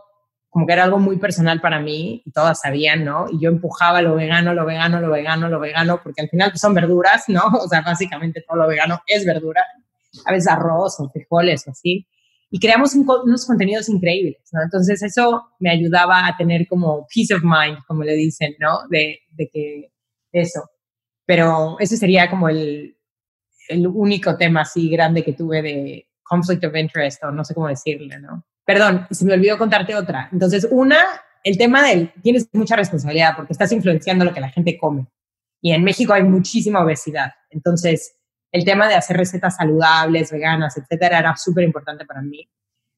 [0.55, 3.27] como que era algo muy personal para mí y todas sabían, ¿no?
[3.29, 6.61] Y yo empujaba lo vegano, lo vegano, lo vegano, lo vegano, porque al final pues,
[6.61, 7.43] son verduras, ¿no?
[7.61, 9.65] O sea, básicamente todo lo vegano es verdura,
[10.25, 12.07] a veces arroz o frijoles o así.
[12.53, 14.63] Y creamos unos contenidos increíbles, ¿no?
[14.63, 18.87] Entonces eso me ayudaba a tener como peace of mind, como le dicen, ¿no?
[18.89, 19.91] De, de que
[20.31, 20.71] eso.
[21.27, 22.97] Pero ese sería como el,
[23.69, 27.69] el único tema así grande que tuve de conflict of interest o no sé cómo
[27.69, 28.45] decirle, ¿no?
[28.65, 30.29] Perdón, se me olvidó contarte otra.
[30.33, 30.99] Entonces, una,
[31.43, 35.07] el tema del, tienes mucha responsabilidad porque estás influenciando lo que la gente come.
[35.61, 37.33] Y en México hay muchísima obesidad.
[37.51, 38.17] Entonces,
[38.53, 42.49] el tema de hacer recetas saludables, veganas, etcétera, era súper importante para mí.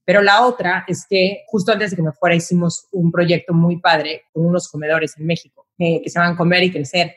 [0.05, 3.81] Pero la otra es que justo antes de que me fuera hicimos un proyecto muy
[3.81, 7.17] padre con unos comedores en México eh, que se llaman Comer y Crecer.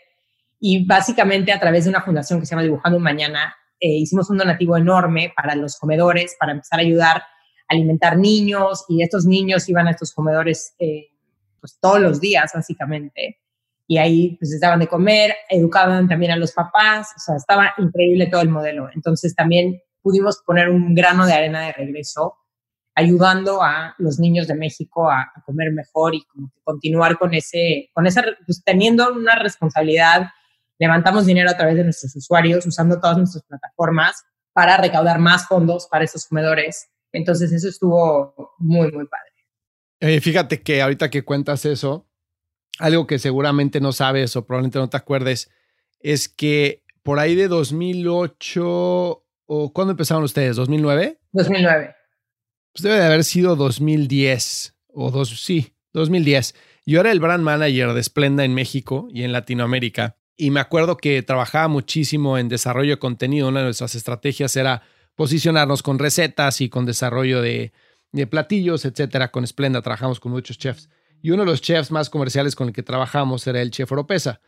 [0.60, 4.30] Y básicamente a través de una fundación que se llama Dibujando un Mañana, eh, hicimos
[4.30, 7.24] un donativo enorme para los comedores, para empezar a ayudar
[7.70, 11.12] alimentar niños y estos niños iban a estos comedores eh,
[11.62, 13.40] pues todos los días básicamente
[13.88, 17.74] y ahí pues les daban de comer, educaban también a los papás, o sea, estaba
[17.80, 18.88] increíble todo el modelo.
[18.94, 22.36] Entonces también pudimos poner un grano de arena de regreso
[22.94, 28.06] ayudando a los niños de México a, comer mejor y como continuar con ese, con
[28.06, 30.28] esa, pues teniendo una responsabilidad,
[30.80, 35.88] levantamos dinero a través de nuestros usuarios, usando todas nuestras plataformas para recaudar más fondos
[35.92, 39.30] para esos comedores entonces eso estuvo muy, muy padre.
[40.00, 42.08] Eh, fíjate que ahorita que cuentas eso,
[42.78, 45.52] algo que seguramente no sabes o probablemente no te acuerdes,
[46.00, 48.64] es que por ahí de 2008,
[49.46, 50.58] o ¿cuándo empezaron ustedes?
[50.58, 51.18] ¿2009?
[51.32, 51.96] 2009.
[52.72, 56.56] Pues debe de haber sido 2010, o dos, sí, 2010.
[56.86, 60.18] Yo era el brand manager de Splenda en México y en Latinoamérica.
[60.42, 63.50] Y me acuerdo que trabajaba muchísimo en desarrollo de contenido.
[63.50, 64.84] Una de nuestras estrategias era
[65.16, 67.74] posicionarnos con recetas y con desarrollo de,
[68.30, 69.32] platillos, etcétera.
[69.32, 70.90] Con Splenda trabajamos con muchos chefs.
[71.22, 74.40] Y uno de los chefs más comerciales con el que trabajamos era el chef Oropesa.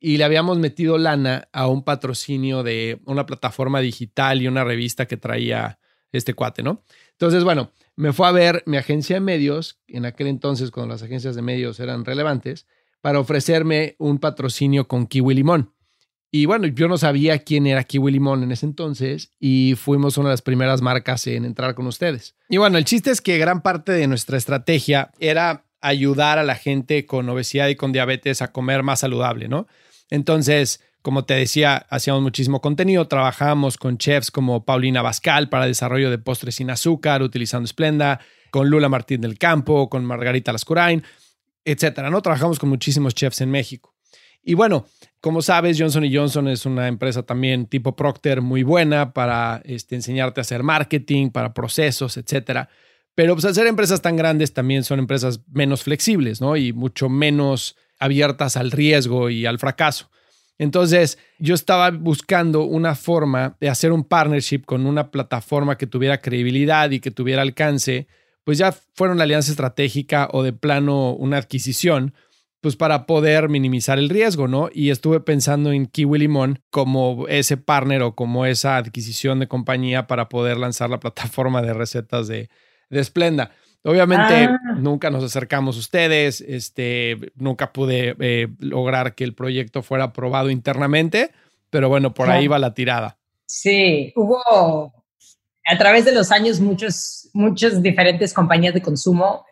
[0.00, 5.04] Y le habíamos metido lana a un patrocinio de una plataforma digital y una revista
[5.04, 5.78] que traía
[6.10, 6.84] este cuate, ¿no?
[7.10, 11.02] Entonces, bueno, me fue a ver mi agencia de medios, en aquel entonces cuando las
[11.02, 12.66] agencias de medios eran relevantes,
[13.04, 15.74] para ofrecerme un patrocinio con Kiwi Limón.
[16.30, 20.30] Y bueno, yo no sabía quién era Kiwi Limón en ese entonces y fuimos una
[20.30, 22.34] de las primeras marcas en entrar con ustedes.
[22.48, 26.54] Y bueno, el chiste es que gran parte de nuestra estrategia era ayudar a la
[26.54, 29.66] gente con obesidad y con diabetes a comer más saludable, ¿no?
[30.08, 36.10] Entonces, como te decía, hacíamos muchísimo contenido, trabajamos con chefs como Paulina Bascal para desarrollo
[36.10, 38.18] de postres sin azúcar, utilizando Splenda,
[38.50, 41.02] con Lula Martín del Campo, con Margarita Lascurain,
[41.64, 42.20] etcétera, ¿no?
[42.22, 43.94] Trabajamos con muchísimos chefs en México.
[44.42, 44.86] Y bueno,
[45.20, 50.40] como sabes, Johnson Johnson es una empresa también tipo Procter muy buena para este, enseñarte
[50.40, 52.68] a hacer marketing, para procesos, etcétera.
[53.14, 56.56] Pero pues al empresas tan grandes también son empresas menos flexibles, ¿no?
[56.56, 60.10] Y mucho menos abiertas al riesgo y al fracaso.
[60.58, 66.20] Entonces, yo estaba buscando una forma de hacer un partnership con una plataforma que tuviera
[66.20, 68.06] credibilidad y que tuviera alcance,
[68.44, 72.14] pues ya fuera una alianza estratégica o de plano una adquisición,
[72.60, 74.70] pues para poder minimizar el riesgo, ¿no?
[74.72, 80.06] Y estuve pensando en Kiwi Limón como ese partner o como esa adquisición de compañía
[80.06, 82.48] para poder lanzar la plataforma de recetas de,
[82.88, 83.50] de Splenda.
[83.82, 84.58] Obviamente ah.
[84.78, 90.48] nunca nos acercamos a ustedes, este, nunca pude eh, lograr que el proyecto fuera aprobado
[90.48, 91.32] internamente,
[91.68, 93.18] pero bueno, por ahí va la tirada.
[93.44, 94.93] Sí, hubo
[95.64, 99.44] a través de los años muchos, muchas diferentes compañías de consumo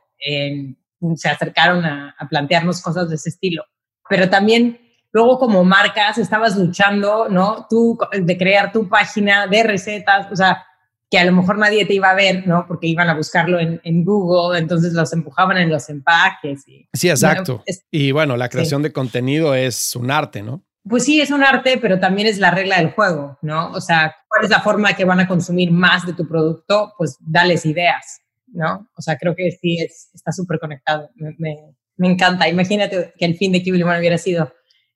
[1.16, 3.64] se acercaron a, plantearnos cosas de ese estilo.
[4.08, 4.78] Pero también
[5.12, 7.66] luego como marcas estabas luchando, ¿no?
[7.68, 10.64] Tú de crear tu página de recetas, o sea,
[11.10, 12.64] que a lo mejor nadie te iba a ver, ¿no?
[12.66, 16.66] Porque iban a buscarlo en, Google, entonces los empujaban en los empaques.
[16.66, 17.62] Y, sí, exacto.
[17.90, 20.64] y bueno, la creación de contenido es un arte, ¿no?
[20.88, 23.70] Pues sí, es un arte, pero también es la regla del juego, ¿no?
[23.70, 26.92] O sea, ¿cuál es la forma que van a consumir más de tu producto?
[26.98, 28.22] Pues dales ideas.
[28.52, 28.88] ¿no?
[28.96, 31.10] O sea, creo que sí es, está súper conectado.
[31.14, 31.34] Me,
[31.96, 32.48] me, encanta.
[32.48, 34.52] Imagínate que el fin de Limón hubiera sido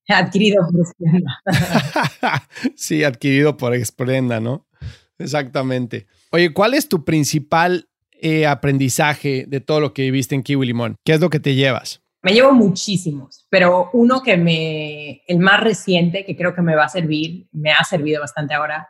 [0.09, 1.43] adquirido por Splenda.
[2.77, 4.67] sí, adquirido por Splenda, ¿no?
[5.19, 6.07] Exactamente.
[6.31, 10.97] Oye, ¿cuál es tu principal eh, aprendizaje de todo lo que viviste en Kiwi Limón?
[11.05, 12.03] ¿Qué es lo que te llevas?
[12.27, 16.87] Me llevo muchísimos, pero uno que me, el más reciente, que creo que me va
[16.87, 18.89] a servir, me ha servido bastante ahora,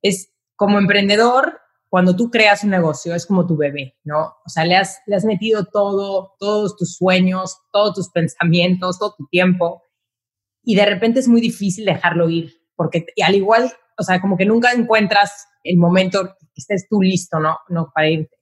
[0.00, 4.36] es como emprendedor, cuando tú creas un negocio es como tu bebé, ¿no?
[4.42, 9.14] O sea, le has, le has metido todo, todos tus sueños, todos tus pensamientos, todo
[9.18, 9.82] tu tiempo,
[10.62, 14.46] y de repente es muy difícil dejarlo ir, porque al igual, o sea, como que
[14.46, 17.58] nunca encuentras el momento que estés tú listo, ¿no?
[17.68, 18.37] no para irte.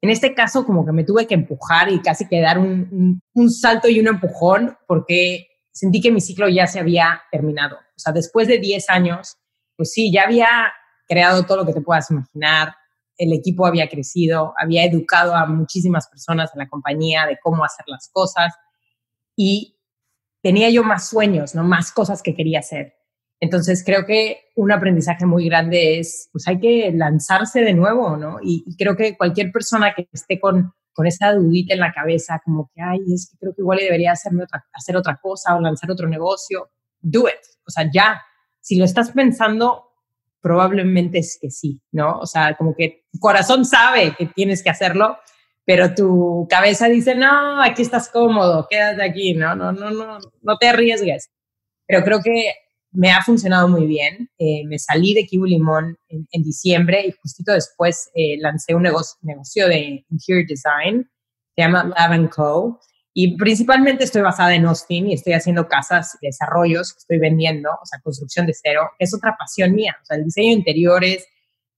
[0.00, 3.50] En este caso, como que me tuve que empujar y casi que dar un, un,
[3.50, 7.76] salto y un empujón porque sentí que mi ciclo ya se había terminado.
[7.76, 9.36] O sea, después de 10 años,
[9.76, 10.48] pues sí, ya había
[11.08, 12.74] creado todo lo que te puedas imaginar,
[13.18, 17.84] el equipo había crecido, había educado a muchísimas personas en la compañía de cómo hacer
[17.88, 18.54] las cosas
[19.34, 19.78] y
[20.42, 21.64] tenía yo más sueños, ¿no?
[21.64, 22.94] Más cosas que quería hacer.
[23.40, 28.38] Entonces creo que un aprendizaje muy grande es, pues hay que lanzarse de nuevo, ¿no?
[28.42, 32.70] Y, creo que cualquier persona que esté con, con esa dudita en la cabeza, como
[32.74, 35.90] que, ay, es que creo que igual debería hacerme otra, hacer otra cosa o lanzar
[35.90, 36.70] otro negocio,
[37.00, 37.34] do it.
[37.66, 38.22] O sea, ya,
[38.60, 39.86] si lo estás pensando,
[40.40, 42.18] probablemente es que sí, ¿no?
[42.20, 45.18] O sea, como que tu corazón sabe que tienes que hacerlo,
[45.66, 50.58] pero tu cabeza dice, no, aquí estás cómodo, quédate aquí, no, no, no, no, no
[50.58, 51.30] te arriesgues.
[51.86, 52.52] Pero creo que
[52.96, 54.30] me ha funcionado muy bien.
[54.38, 59.68] Eh, me salí de Kiwi Limón en, diciembre y justito después eh, lancé un negocio,
[59.68, 61.08] de interior design,
[61.54, 62.80] se llama Lab Co.
[63.12, 67.86] Y principalmente estoy basada en Austin y estoy haciendo casas, desarrollos que estoy vendiendo, o
[67.86, 68.90] sea, construcción de cero.
[68.98, 71.26] Es otra pasión mía, o sea, el diseño de interiores,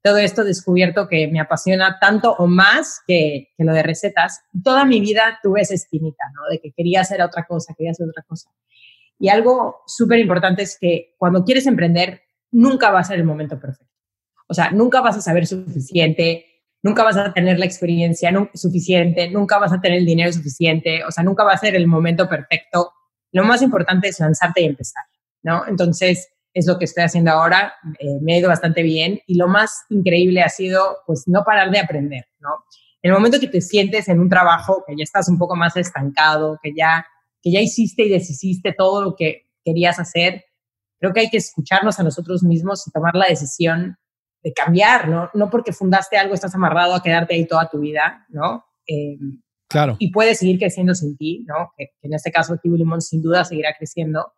[0.02, 4.40] todo esto descubierto que me apasiona tanto o más que, que lo de recetas.
[4.64, 6.42] Toda mi vida tuve esa espinita, ¿no?
[6.50, 8.50] De que quería hacer otra cosa, quería hacer otra cosa.
[9.18, 13.58] Y algo súper importante es que cuando quieres emprender, nunca va a ser el momento
[13.58, 13.92] perfecto.
[14.48, 16.46] O sea, nunca vas a saber suficiente,
[16.82, 21.10] nunca vas a tener la experiencia suficiente, nunca vas a tener el dinero suficiente, o
[21.10, 22.92] sea, nunca va a ser el momento perfecto.
[23.32, 25.04] Lo más importante es lanzarte y empezar,
[25.42, 25.66] ¿no?
[25.66, 29.48] Entonces, es lo que estoy haciendo ahora, eh, me ha ido bastante bien y lo
[29.48, 32.50] más increíble ha sido, pues, no parar de aprender, ¿no?
[33.02, 36.58] El momento que te sientes en un trabajo que ya estás un poco más estancado,
[36.62, 37.06] que ya
[37.48, 40.44] que ya hiciste y deshiciste todo lo que querías hacer,
[40.98, 43.96] creo que hay que escucharnos a nosotros mismos y tomar la decisión
[44.42, 45.30] de cambiar, ¿no?
[45.34, 48.64] No porque fundaste algo estás amarrado a quedarte ahí toda tu vida, ¿no?
[48.86, 49.96] Em, claro.
[49.98, 51.72] Y puedes seguir creciendo sin ti, ¿no?
[51.76, 54.32] Que, en este caso Kiwi Limón sin duda seguirá creciendo.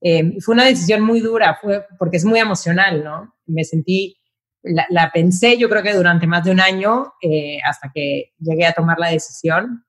[0.00, 3.34] Eh, fue una decisión muy dura, fue porque es muy emocional, ¿no?
[3.46, 4.16] Me sentí,
[4.62, 8.72] la, pensé yo creo que durante más de un año eh, hasta que llegué a
[8.72, 9.84] tomar la decisión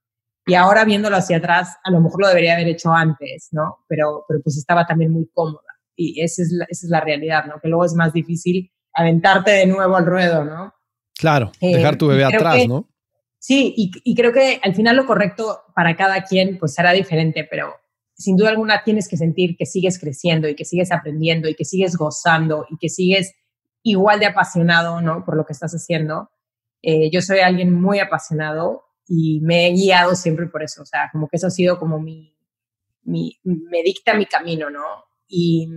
[0.51, 3.85] y ahora viéndolo hacia atrás, a lo mejor lo debería haber hecho antes, ¿no?
[3.87, 5.63] Pero, pero pues estaba también muy cómoda.
[5.95, 7.61] Y esa es, la, esa es la realidad, ¿no?
[7.61, 10.73] Que luego es más difícil aventarte de nuevo al ruedo, ¿no?
[11.17, 12.89] Claro, eh, dejar tu bebé atrás, ¿no?
[13.39, 17.47] Sí, y, y, creo que al final lo correcto para cada quien pues será diferente,
[17.49, 17.73] pero
[18.13, 21.63] sin duda alguna tienes que sentir que sigues creciendo y que sigues aprendiendo y que
[21.63, 23.33] sigues gozando y que sigues
[23.83, 25.23] igual de apasionado, ¿no?
[25.23, 26.29] Por lo que estás haciendo.
[26.81, 31.09] Eh, yo soy alguien muy apasionado y me he guiado siempre por eso, o sea,
[31.11, 32.33] como que eso ha sido como mi,
[33.03, 34.85] mi me dicta mi camino, ¿no?
[35.27, 35.67] Y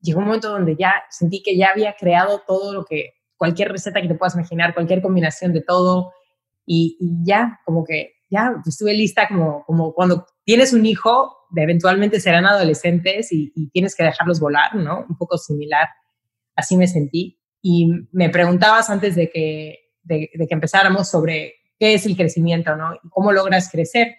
[0.00, 4.02] llegó un momento donde ya sentí que ya había creado todo lo que, cualquier receta
[4.02, 6.12] que te puedas imaginar, cualquier combinación de todo,
[6.66, 12.18] y, ya, como que ya estuve lista como, como cuando tienes un hijo, de eventualmente
[12.18, 15.06] serán adolescentes y, tienes que dejarlos volar, ¿no?
[15.08, 15.86] Un poco similar,
[16.56, 17.40] así me sentí.
[17.62, 22.92] Y me preguntabas antes de que, de que empezáramos sobre qué es el crecimiento, ¿no?
[23.08, 24.14] Cómo logras crecer.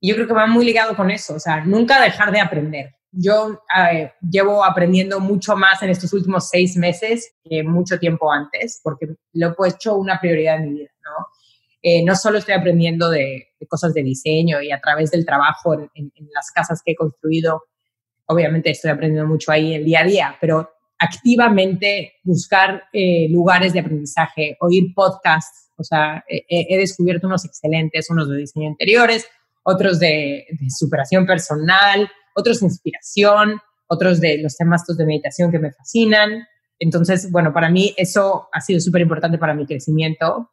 [0.00, 2.94] Yo creo que va muy ligado con eso, o sea, nunca dejar de aprender.
[3.10, 8.80] Yo eh, llevo aprendiendo mucho más en estos últimos seis meses que mucho tiempo antes,
[8.84, 11.26] porque lo he hecho una prioridad en mi vida, ¿no?
[11.82, 16.12] Eh, no solo estoy aprendiendo de, cosas de diseño y a través del trabajo en,
[16.32, 17.64] las casas que he construido,
[18.26, 23.80] obviamente estoy aprendiendo mucho ahí el día a día, pero activamente buscar eh, lugares de
[23.80, 29.26] aprendizaje, oír podcasts, o sea, he, descubierto unos excelentes, unos de diseño interiores,
[29.64, 35.72] otros de, superación personal, otros de inspiración, otros de los temas de meditación que me
[35.72, 36.46] fascinan.
[36.78, 40.50] Entonces, bueno, para mí eso ha sido súper importante para mi crecimiento.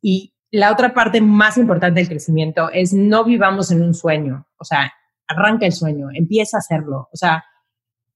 [0.00, 4.46] Y la otra parte más importante del crecimiento es no vivamos en un sueño.
[4.58, 4.92] O sea,
[5.26, 7.08] arranca el sueño, empieza a hacerlo.
[7.12, 7.44] O sea,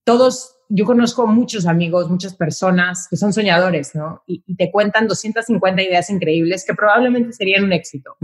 [0.04, 4.22] todos yo conozco muchos amigos, muchas personas que son soñadores, ¿no?
[4.26, 8.16] Y, te cuentan 250 ideas increíbles que probablemente serían un éxito.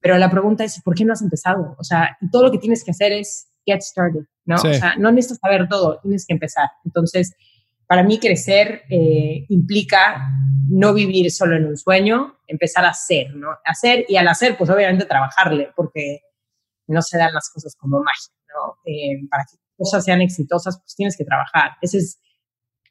[0.00, 1.76] Pero la pregunta es, ¿por qué no has empezado?
[1.78, 4.56] O sea, y todo lo que tienes que hacer es get started, ¿no?
[4.56, 6.68] O sea, no necesitas saber todo, tienes que empezar.
[6.84, 7.34] Entonces,
[7.86, 10.30] para mí crecer eh, implica
[10.68, 13.48] no vivir solo en un sueño, empezar a hacer, ¿no?
[13.64, 16.22] Hacer y al hacer, pues obviamente trabajarle, porque
[16.88, 18.76] no se dan las cosas como magia, ¿no?
[18.84, 21.72] Eh, para que cosas sean exitosas, pues tienes que trabajar.
[21.80, 22.20] Ese es,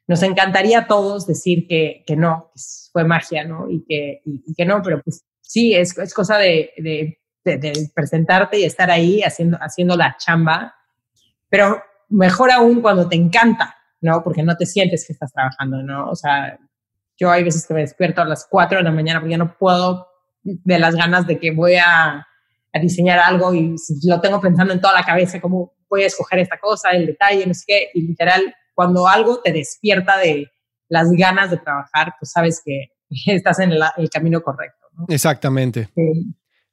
[0.06, 2.60] nos encantaría a todos decir que, que no, que
[2.92, 3.70] fue magia, ¿no?
[3.70, 8.58] Y que, y, que no, pero pues sí, es, es cosa de, de, de, presentarte
[8.58, 10.74] y estar ahí haciendo, haciendo la chamba,
[11.48, 14.22] pero mejor aún cuando te encanta, ¿no?
[14.22, 16.10] Porque no te sientes que estás trabajando, ¿no?
[16.10, 16.58] O sea,
[17.16, 19.56] yo hay veces que me despierto a las 4 de la mañana porque ya no
[19.56, 20.08] puedo
[20.42, 22.26] de las ganas de que voy a,
[22.72, 26.38] a diseñar algo y lo tengo pensando en toda la cabeza, cómo voy a escoger
[26.38, 30.50] esta cosa, el detalle, no sé qué, y literal, cuando algo te despierta de
[30.88, 32.86] las ganas de trabajar, pues sabes que
[33.26, 34.86] estás en el, camino correcto.
[35.08, 35.90] Exactamente.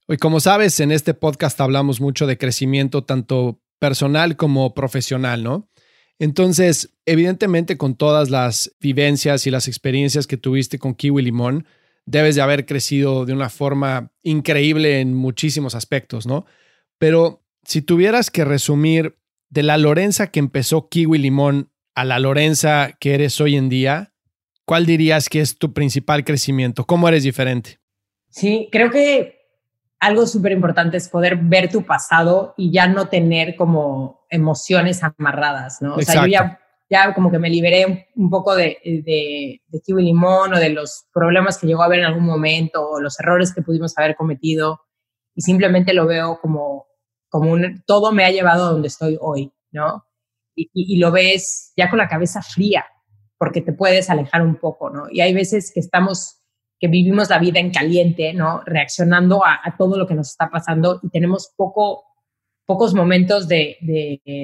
[0.07, 5.70] Y como sabes, en este podcast hablamos mucho de crecimiento tanto personal como profesional, ¿no?
[6.17, 11.65] Entonces, evidentemente con todas las vivencias y las experiencias que tuviste con Kiwi Limón,
[12.05, 16.45] debes de haber crecido de una forma increíble en muchísimos aspectos, ¿no?
[16.97, 19.15] Pero si tuvieras que resumir
[19.49, 24.11] de la Lorenza que empezó Kiwi Limón a la Lorenza que eres hoy en día,
[24.65, 26.86] ¿cuál dirías que es tu principal crecimiento?
[26.86, 27.80] ¿Cómo eres diferente?
[28.30, 29.38] Sí, creo que
[29.99, 35.80] algo súper importante es poder ver tu pasado y ya no tener como emociones amarradas,
[35.80, 35.95] ¿no?
[35.95, 36.59] O sea, yo ya,
[36.89, 41.05] ya como que me liberé un, poco de, de, de, kiwi limón o de los
[41.13, 44.82] problemas que llegó a haber en algún momento o los errores que pudimos haber cometido
[45.36, 46.89] y simplemente lo veo como,
[47.30, 47.55] como
[47.86, 50.05] todo me ha llevado a donde estoy hoy, ¿no?
[50.55, 52.86] Y, lo ves ya con la cabeza fría
[53.38, 55.05] porque te puedes alejar un poco, ¿no?
[55.09, 56.36] Y hay veces que estamos
[56.77, 58.61] que vivimos la vida en caliente, ¿no?
[58.65, 62.03] Reaccionando a, todo lo que nos está pasando y tenemos poco,
[62.65, 63.77] pocos momentos de,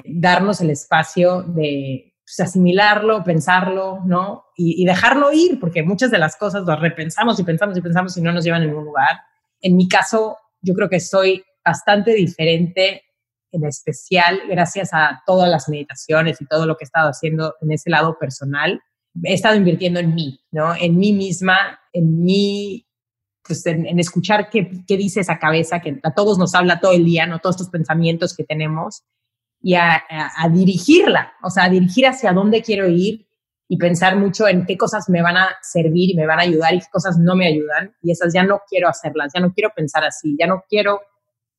[0.05, 4.45] darnos el espacio de pues, asimilarlo, pensarlo, ¿no?
[4.55, 8.17] Y, y, dejarlo ir, porque muchas de las cosas las repensamos y pensamos y pensamos
[8.17, 9.19] y no nos llevan a ningún lugar.
[9.61, 13.03] En mi caso, yo creo que soy bastante diferente,
[13.51, 17.71] en especial gracias a todas las meditaciones y todo lo que he estado haciendo en
[17.71, 18.81] ese lado personal
[19.23, 20.75] he estado invirtiendo en mí, ¿no?
[20.75, 22.87] En mí misma, en mí,
[23.43, 27.05] pues en, escuchar qué, qué, dice esa cabeza que a todos nos habla todo el
[27.05, 27.39] día, ¿no?
[27.39, 29.03] Todos estos pensamientos que tenemos
[29.61, 33.27] y a, a, dirigirla, o sea, a dirigir hacia dónde quiero ir
[33.67, 36.73] y pensar mucho en qué cosas me van a servir y me van a ayudar
[36.75, 39.71] y qué cosas no me ayudan y esas ya no quiero hacerlas, ya no quiero
[39.75, 40.99] pensar así, ya no quiero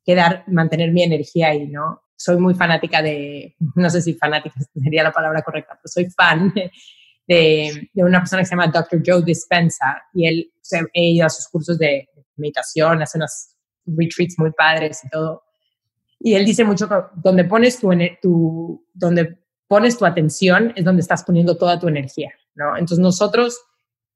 [0.07, 2.03] quedar, mantener mi energía ahí, ¿no?
[2.17, 6.55] Soy muy fanática de, no sé si fanática sería la palabra correcta, pero soy fan
[7.27, 9.03] de, una persona que se llama Dr.
[9.05, 13.49] Joe Dispensa y él se, ha ido a sus cursos de meditación, hace unos
[13.87, 15.43] retreats muy padres y todo.
[16.21, 17.91] Y él dice mucho que donde pones tu,
[18.23, 19.39] tu, donde
[19.69, 22.77] pones tu atención es donde estás poniendo toda tu energía, ¿no?
[22.77, 23.61] Entonces nosotros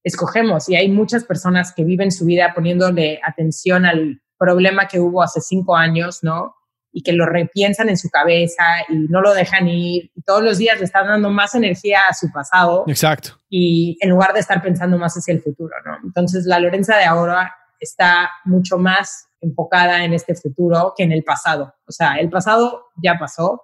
[0.03, 5.23] escogemos y hay muchas personas que viven su vida poniéndole atención al problema que hubo
[5.23, 6.57] hace cinco años, ¿no?
[6.93, 10.59] y que lo repiensan en su cabeza y no lo dejan ir y todos los
[10.59, 12.85] días le están dando más energía a su pasado.
[12.89, 13.39] Exacto.
[13.49, 15.99] Y en lugar de estar pensando más hacia el futuro, ¿no?
[16.05, 21.23] Entonces la Lorenza de ahora está mucho más enfocada en este futuro que en el
[21.23, 21.75] pasado.
[21.87, 23.63] O sea, el pasado ya pasó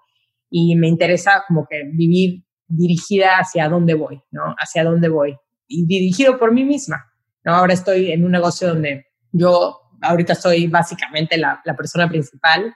[0.49, 4.55] y me interesa como que vivir dirigida hacia dónde voy, ¿no?
[4.59, 5.37] Hacia dónde voy.
[5.67, 7.13] Y dirigido por mí misma,
[7.45, 7.55] ¿no?
[7.55, 12.75] Ahora estoy en un negocio donde yo ahorita soy básicamente la, la persona principal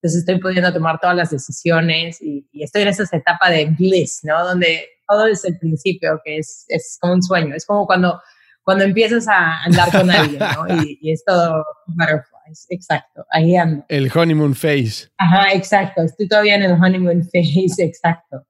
[0.00, 4.44] entonces estoy pudiendo tomar todas las decisiones y, estoy en esa etapa de bliss, ¿no?
[4.44, 7.54] Donde todo es el principio, que es, es como un sueño.
[7.56, 8.20] Es como cuando,
[8.62, 10.82] cuando empiezas a andar con alguien, ¿no?
[10.82, 13.84] Y, y es todo butterflies, exacto, ahí ando.
[13.88, 15.08] El honeymoon phase.
[15.18, 16.02] Ajá, exacto.
[16.02, 18.46] Estoy todavía en el honeymoon phase, exacto.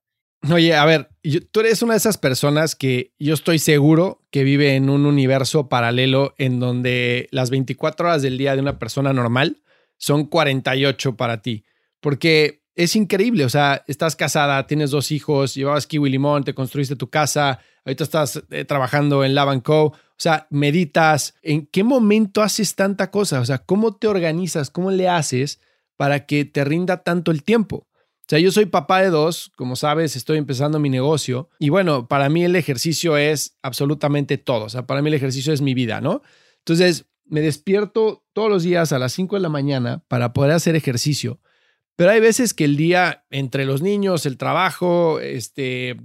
[0.50, 1.10] Oye, a ver,
[1.50, 5.68] tú eres una de esas personas que yo estoy seguro que vive en un universo
[5.68, 9.62] paralelo en donde las 24 horas del día de una persona normal
[9.96, 11.64] son 48 para ti.
[12.00, 16.94] Porque es increíble, o sea, estás casada, tienes dos hijos, llevabas kiwi limón, te construiste
[16.94, 19.86] tu casa, ahorita estás eh, trabajando en Love Co.
[19.86, 21.34] O sea, meditas.
[21.42, 23.40] ¿En qué momento haces tanta cosa?
[23.40, 24.70] O sea, ¿cómo te organizas?
[24.70, 25.60] ¿Cómo le haces
[25.96, 27.88] para que te rinda tanto el tiempo?
[28.28, 32.08] O sea, yo soy papá de dos, como sabes, estoy empezando mi negocio y bueno,
[32.08, 34.66] para mí el ejercicio es absolutamente todo.
[34.66, 36.20] O sea, para mí el ejercicio es mi vida, ¿no?
[36.58, 40.76] Entonces, me despierto todos los días a las 5 de la mañana para poder hacer
[40.76, 41.40] ejercicio.
[41.96, 45.96] Pero hay veces que el día entre los niños, el trabajo, este,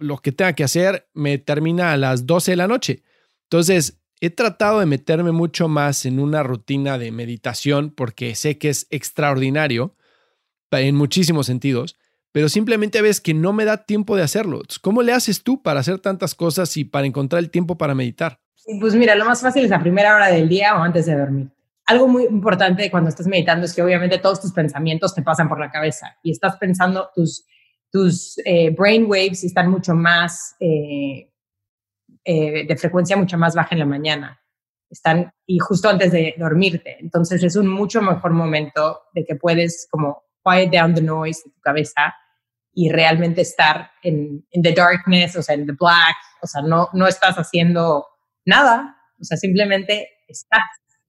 [0.00, 3.04] lo que tenga que hacer, me termina a las 12 de la noche.
[3.44, 8.68] Entonces, he tratado de meterme mucho más en una rutina de meditación porque sé que
[8.68, 9.94] es extraordinario
[10.80, 11.96] en muchísimos sentidos,
[12.32, 14.62] pero simplemente ves que no me da tiempo de hacerlo.
[14.80, 18.40] ¿Cómo le haces tú para hacer tantas cosas y para encontrar el tiempo para meditar?
[18.80, 21.50] Pues mira, lo más fácil es la primera hora del día o antes de dormir.
[21.84, 25.60] Algo muy importante cuando estás meditando es que obviamente todos tus pensamientos te pasan por
[25.60, 27.44] la cabeza y estás pensando, tus,
[27.90, 31.28] tus eh, brain waves están mucho más, eh,
[32.24, 34.40] eh, de frecuencia mucho más baja en la mañana.
[34.88, 36.98] Están, y justo antes de dormirte.
[37.00, 41.50] Entonces es un mucho mejor momento de que puedes como quiet down the noise de
[41.50, 42.14] tu cabeza
[42.74, 46.88] y realmente estar en, en the darkness, o sea, en the black, o sea, no,
[46.92, 48.06] no estás haciendo
[48.44, 50.62] nada, o sea, simplemente estás,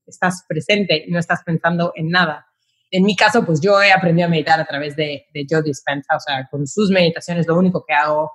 [0.05, 2.47] estás presente y no estás pensando en nada.
[2.91, 6.15] En mi caso, pues yo he aprendido a meditar a través de, de Joe Dispenza,
[6.15, 8.31] o sea, con sus meditaciones lo único que hago,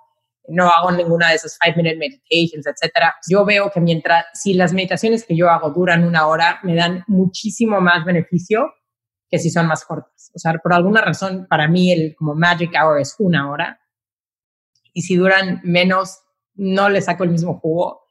[0.48, 3.14] no hago ninguna de esas five minute meditations, etcétera.
[3.30, 7.04] Yo veo que mientras, si las meditaciones que yo hago duran una hora, me dan
[7.06, 8.72] muchísimo más beneficio
[9.30, 10.30] que si son más cortas.
[10.34, 13.80] O sea, por alguna razón, para mí el como magic hour es una hora.
[14.92, 16.18] Y si duran menos,
[16.54, 18.02] no le saco el mismo jugo.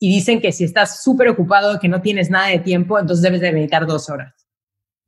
[0.00, 3.40] Y dicen que si estás súper ocupado, que no tienes nada de tiempo, entonces debes
[3.40, 4.34] de meditar dos horas.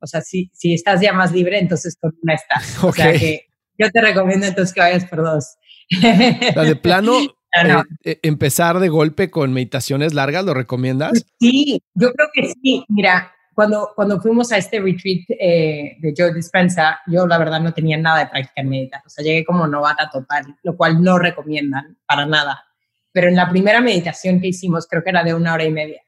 [0.01, 2.77] O sea, si, si estás ya más libre, entonces con una estás.
[2.83, 3.47] O sea que
[3.77, 5.57] yo te recomiendo entonces que vayas por dos.
[5.89, 7.17] de plano,
[7.63, 11.25] eh, eh, empezar de golpe con meditaciones largas, ¿lo recomiendas?
[11.39, 12.83] Sí, yo creo que sí.
[12.89, 17.73] Mira, cuando, cuando fuimos a este retreat eh, de Joe Dispensa, yo la verdad no
[17.73, 19.01] tenía nada de práctica en meditar.
[19.05, 22.63] O sea, llegué como novata total, lo cual no recomiendan para nada.
[23.11, 26.01] Pero en la primera meditación que hicimos, creo que era de una hora y media.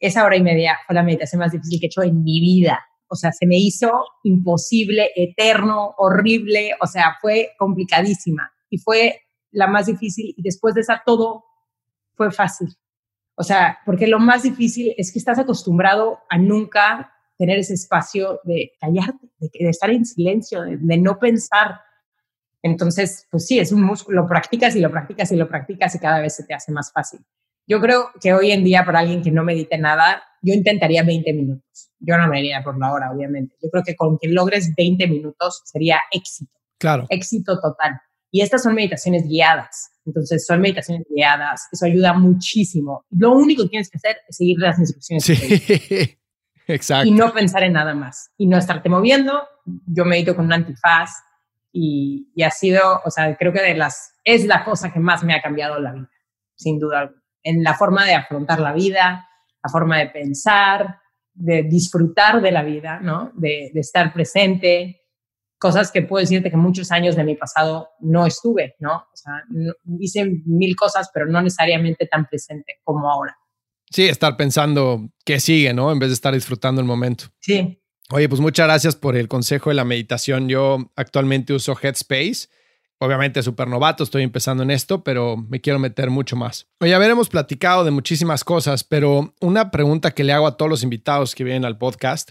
[0.00, 2.80] Esa hora y media fue la meditación más difícil que he hecho en mi vida.
[3.08, 3.90] O sea, se me hizo
[4.24, 6.72] imposible, eterno, horrible.
[6.80, 8.50] O sea, fue complicadísima.
[8.70, 10.34] Y fue la más difícil.
[10.36, 11.44] Y después de esa, todo
[12.14, 12.68] fue fácil.
[13.36, 18.40] O sea, porque lo más difícil es que estás acostumbrado a nunca tener ese espacio
[18.44, 21.80] de callarte, de, estar en silencio, de, no pensar.
[22.62, 25.98] Entonces, pues sí, es un músculo, lo practicas y lo practicas y lo practicas y
[25.98, 27.20] cada vez se te hace más fácil.
[27.68, 31.32] Yo creo que hoy en día para alguien que no medite nada, yo intentaría 20
[31.34, 31.90] minutos.
[31.98, 33.56] Yo no me iría por la hora, obviamente.
[33.62, 36.52] Yo creo que con que logres 20 minutos sería éxito.
[36.78, 37.06] Claro.
[37.10, 38.00] Éxito total.
[38.30, 39.90] Y estas son meditaciones guiadas.
[40.06, 43.04] Entonces, son meditaciones guiadas, eso ayuda muchísimo.
[43.10, 45.24] Lo único que tienes que hacer es seguir las instrucciones.
[45.24, 46.16] Sí,
[46.68, 47.08] exacto.
[47.08, 48.30] Y no pensar en nada más.
[48.38, 49.42] Y no estarte moviendo.
[49.86, 51.10] Yo medito con un antifaz
[51.72, 55.24] y, y ha sido, o sea, creo que de las, es la cosa que más
[55.24, 56.10] me ha cambiado la vida,
[56.54, 59.28] sin duda En la forma de afrontar la vida,
[59.62, 61.00] la forma de pensar,
[61.34, 63.32] de disfrutar de la vida, ¿no?
[63.34, 65.02] De, de estar presente,
[65.58, 68.94] cosas que puedo decirte que muchos años de mi pasado no estuve, ¿no?
[68.96, 69.32] O sea,
[69.98, 73.36] hice mil cosas, pero no necesariamente tan presente como ahora.
[73.90, 75.92] Sí, estar pensando qué sigue, ¿no?
[75.92, 77.26] En vez de estar disfrutando el momento.
[77.40, 77.80] Sí.
[78.10, 80.48] Oye, pues muchas gracias por el consejo de la meditación.
[80.48, 82.48] Yo actualmente uso Headspace.
[82.98, 86.66] Obviamente súper novato, estoy empezando en esto, pero me quiero meter mucho más.
[86.80, 90.56] Oye, a ver, hemos platicado de muchísimas cosas, pero una pregunta que le hago a
[90.56, 92.30] todos los invitados que vienen al podcast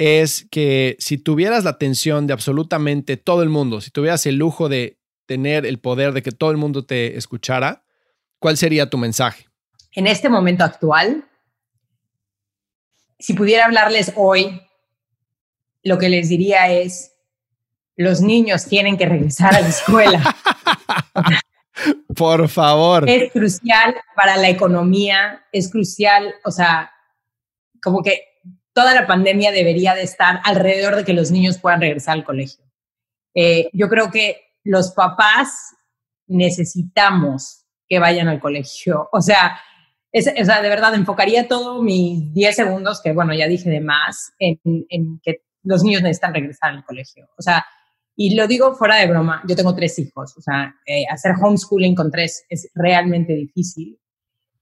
[0.00, 4.70] es que si tuvieras la atención de absolutamente todo el mundo, si tuvieras el lujo
[4.70, 7.84] de tener el poder de que todo el mundo te escuchara,
[8.38, 9.46] ¿cuál sería tu mensaje?
[9.92, 11.28] En este momento actual,
[13.18, 14.62] si pudiera hablarles hoy,
[15.82, 17.12] lo que les diría es,
[17.94, 20.34] los niños tienen que regresar a la escuela.
[22.16, 23.06] Por favor.
[23.06, 26.90] Es crucial para la economía, es crucial, o sea,
[27.82, 28.29] como que
[28.72, 32.64] toda la pandemia debería de estar alrededor de que los niños puedan regresar al colegio.
[33.34, 35.74] Eh, yo creo que los papás
[36.26, 39.08] necesitamos que vayan al colegio.
[39.12, 39.60] O sea,
[40.12, 44.32] o sea, de verdad, enfocaría todo mis 10 segundos, que bueno, ya dije de más,
[44.38, 47.28] en, que los niños necesitan regresar al colegio.
[47.38, 47.64] O sea,
[48.16, 51.94] y lo digo fuera de broma, yo tengo tres hijos, o sea, eh, hacer homeschooling
[51.94, 53.98] con tres es realmente difícil,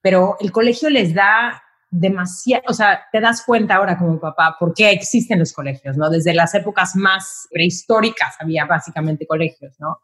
[0.01, 4.75] pero el colegio les da demasiado, o sea, te das cuenta ahora como papá por
[4.75, 6.11] qué existen los colegios, ¿no?
[6.11, 9.99] Desde las épocas más prehistóricas había básicamente colegios, ¿no?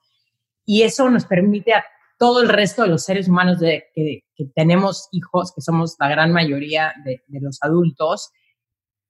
[0.64, 1.85] Y eso nos permite a
[2.18, 4.22] todo el resto de los seres humanos de, que,
[4.55, 8.30] tenemos hijos, que somos la gran mayoría de, los adultos,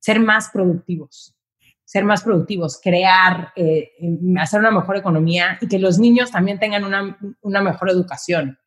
[0.00, 1.36] ser más productivos,
[1.84, 3.92] ser más productivos, crear, eh,
[4.40, 8.58] hacer una mejor economía y que los niños también tengan una, una mejor educación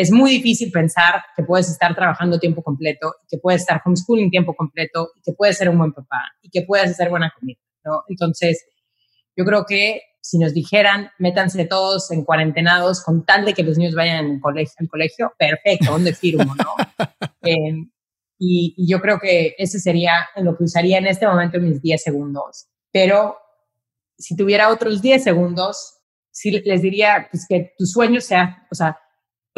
[0.00, 4.54] es muy difícil pensar que puedes estar trabajando tiempo completo, que puedes estar homeschooling tiempo
[4.54, 8.04] completo, que puedes ser un buen papá y que puedes hacer buena comida, ¿no?
[8.08, 8.64] Entonces,
[9.36, 13.76] yo creo que si nos dijeran, métanse todos en cuarentenados con tal de que los
[13.76, 16.76] niños vayan al colegio, al colegio perfecto, ¿dónde firmo, no?
[17.42, 17.90] Em,
[18.38, 22.02] y, y, yo creo que ese sería lo que usaría en este momento mis 10
[22.02, 22.68] segundos.
[22.90, 23.36] Pero
[24.18, 28.98] si tuviera otros 10 segundos, sí les diría pues, que tu sueño sea, o sea,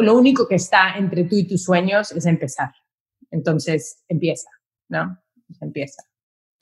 [0.03, 2.71] lo único que está entre tú y tus sueños es empezar.
[3.31, 4.49] Entonces, empieza,
[4.89, 5.17] ¿no?
[5.61, 6.03] empieza.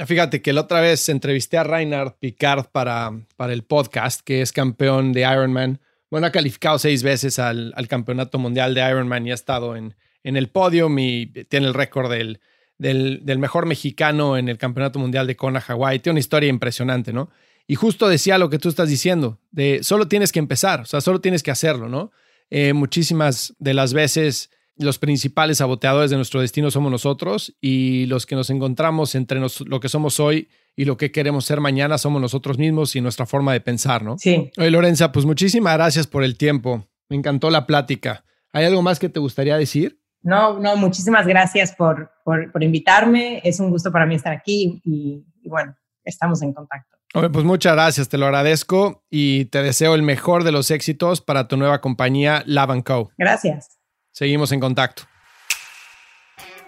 [0.06, 4.52] Fíjate que la otra vez entrevisté a Reinhard Picard para, para el podcast, que es
[4.52, 5.80] campeón de Ironman.
[6.10, 10.38] Bueno, ha calificado seis veces al, campeonato mundial de Ironman y ha estado en, en
[10.38, 12.40] el podio y tiene el récord del,
[12.78, 16.00] del, mejor mexicano en el campeonato mundial de Kona, Hawaii.
[16.00, 17.30] Tiene una historia impresionante, ¿no?
[17.68, 21.00] Y justo decía lo que tú estás diciendo, de solo tienes que empezar, o sea,
[21.00, 22.12] solo tienes que hacerlo, ¿no?
[22.52, 28.26] Eh, muchísimas de las veces los principales saboteadores de nuestro destino somos nosotros y los
[28.26, 32.22] que nos encontramos entre lo que somos hoy y lo que queremos ser mañana somos
[32.22, 34.18] nosotros mismos y nuestra forma de pensar, ¿no?
[34.18, 34.52] Sí.
[34.58, 36.88] Oye, Lorenza, pues muchísimas gracias por el tiempo.
[37.10, 38.24] Me encantó la plática.
[38.54, 40.00] ¿Hay algo más que te gustaría decir?
[40.22, 43.42] No, no, muchísimas gracias por, por, invitarme.
[43.44, 46.98] Es un gusto para mí estar aquí y, y bueno, estamos en contacto.
[47.14, 51.48] Pues muchas gracias, te lo agradezco y te deseo el mejor de los éxitos para
[51.48, 53.12] tu nueva compañía Love Co.
[53.18, 53.80] Gracias.
[54.12, 55.04] Seguimos en contacto.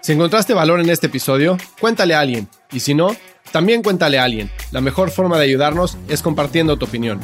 [0.02, 2.50] Si encontraste valor en este episodio, cuéntale a alguien.
[2.74, 3.16] Y si no,
[3.54, 4.52] también cuéntale a alguien.
[4.72, 7.22] La mejor forma de ayudarnos es compartiendo tu opinión.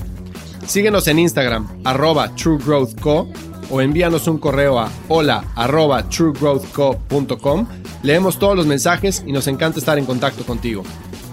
[0.65, 3.27] Síguenos en Instagram, arroba truegrowthco,
[3.69, 7.67] o envíanos un correo a hola arroba truegrowthco.com.
[8.01, 10.83] Leemos todos los mensajes y nos encanta estar en contacto contigo.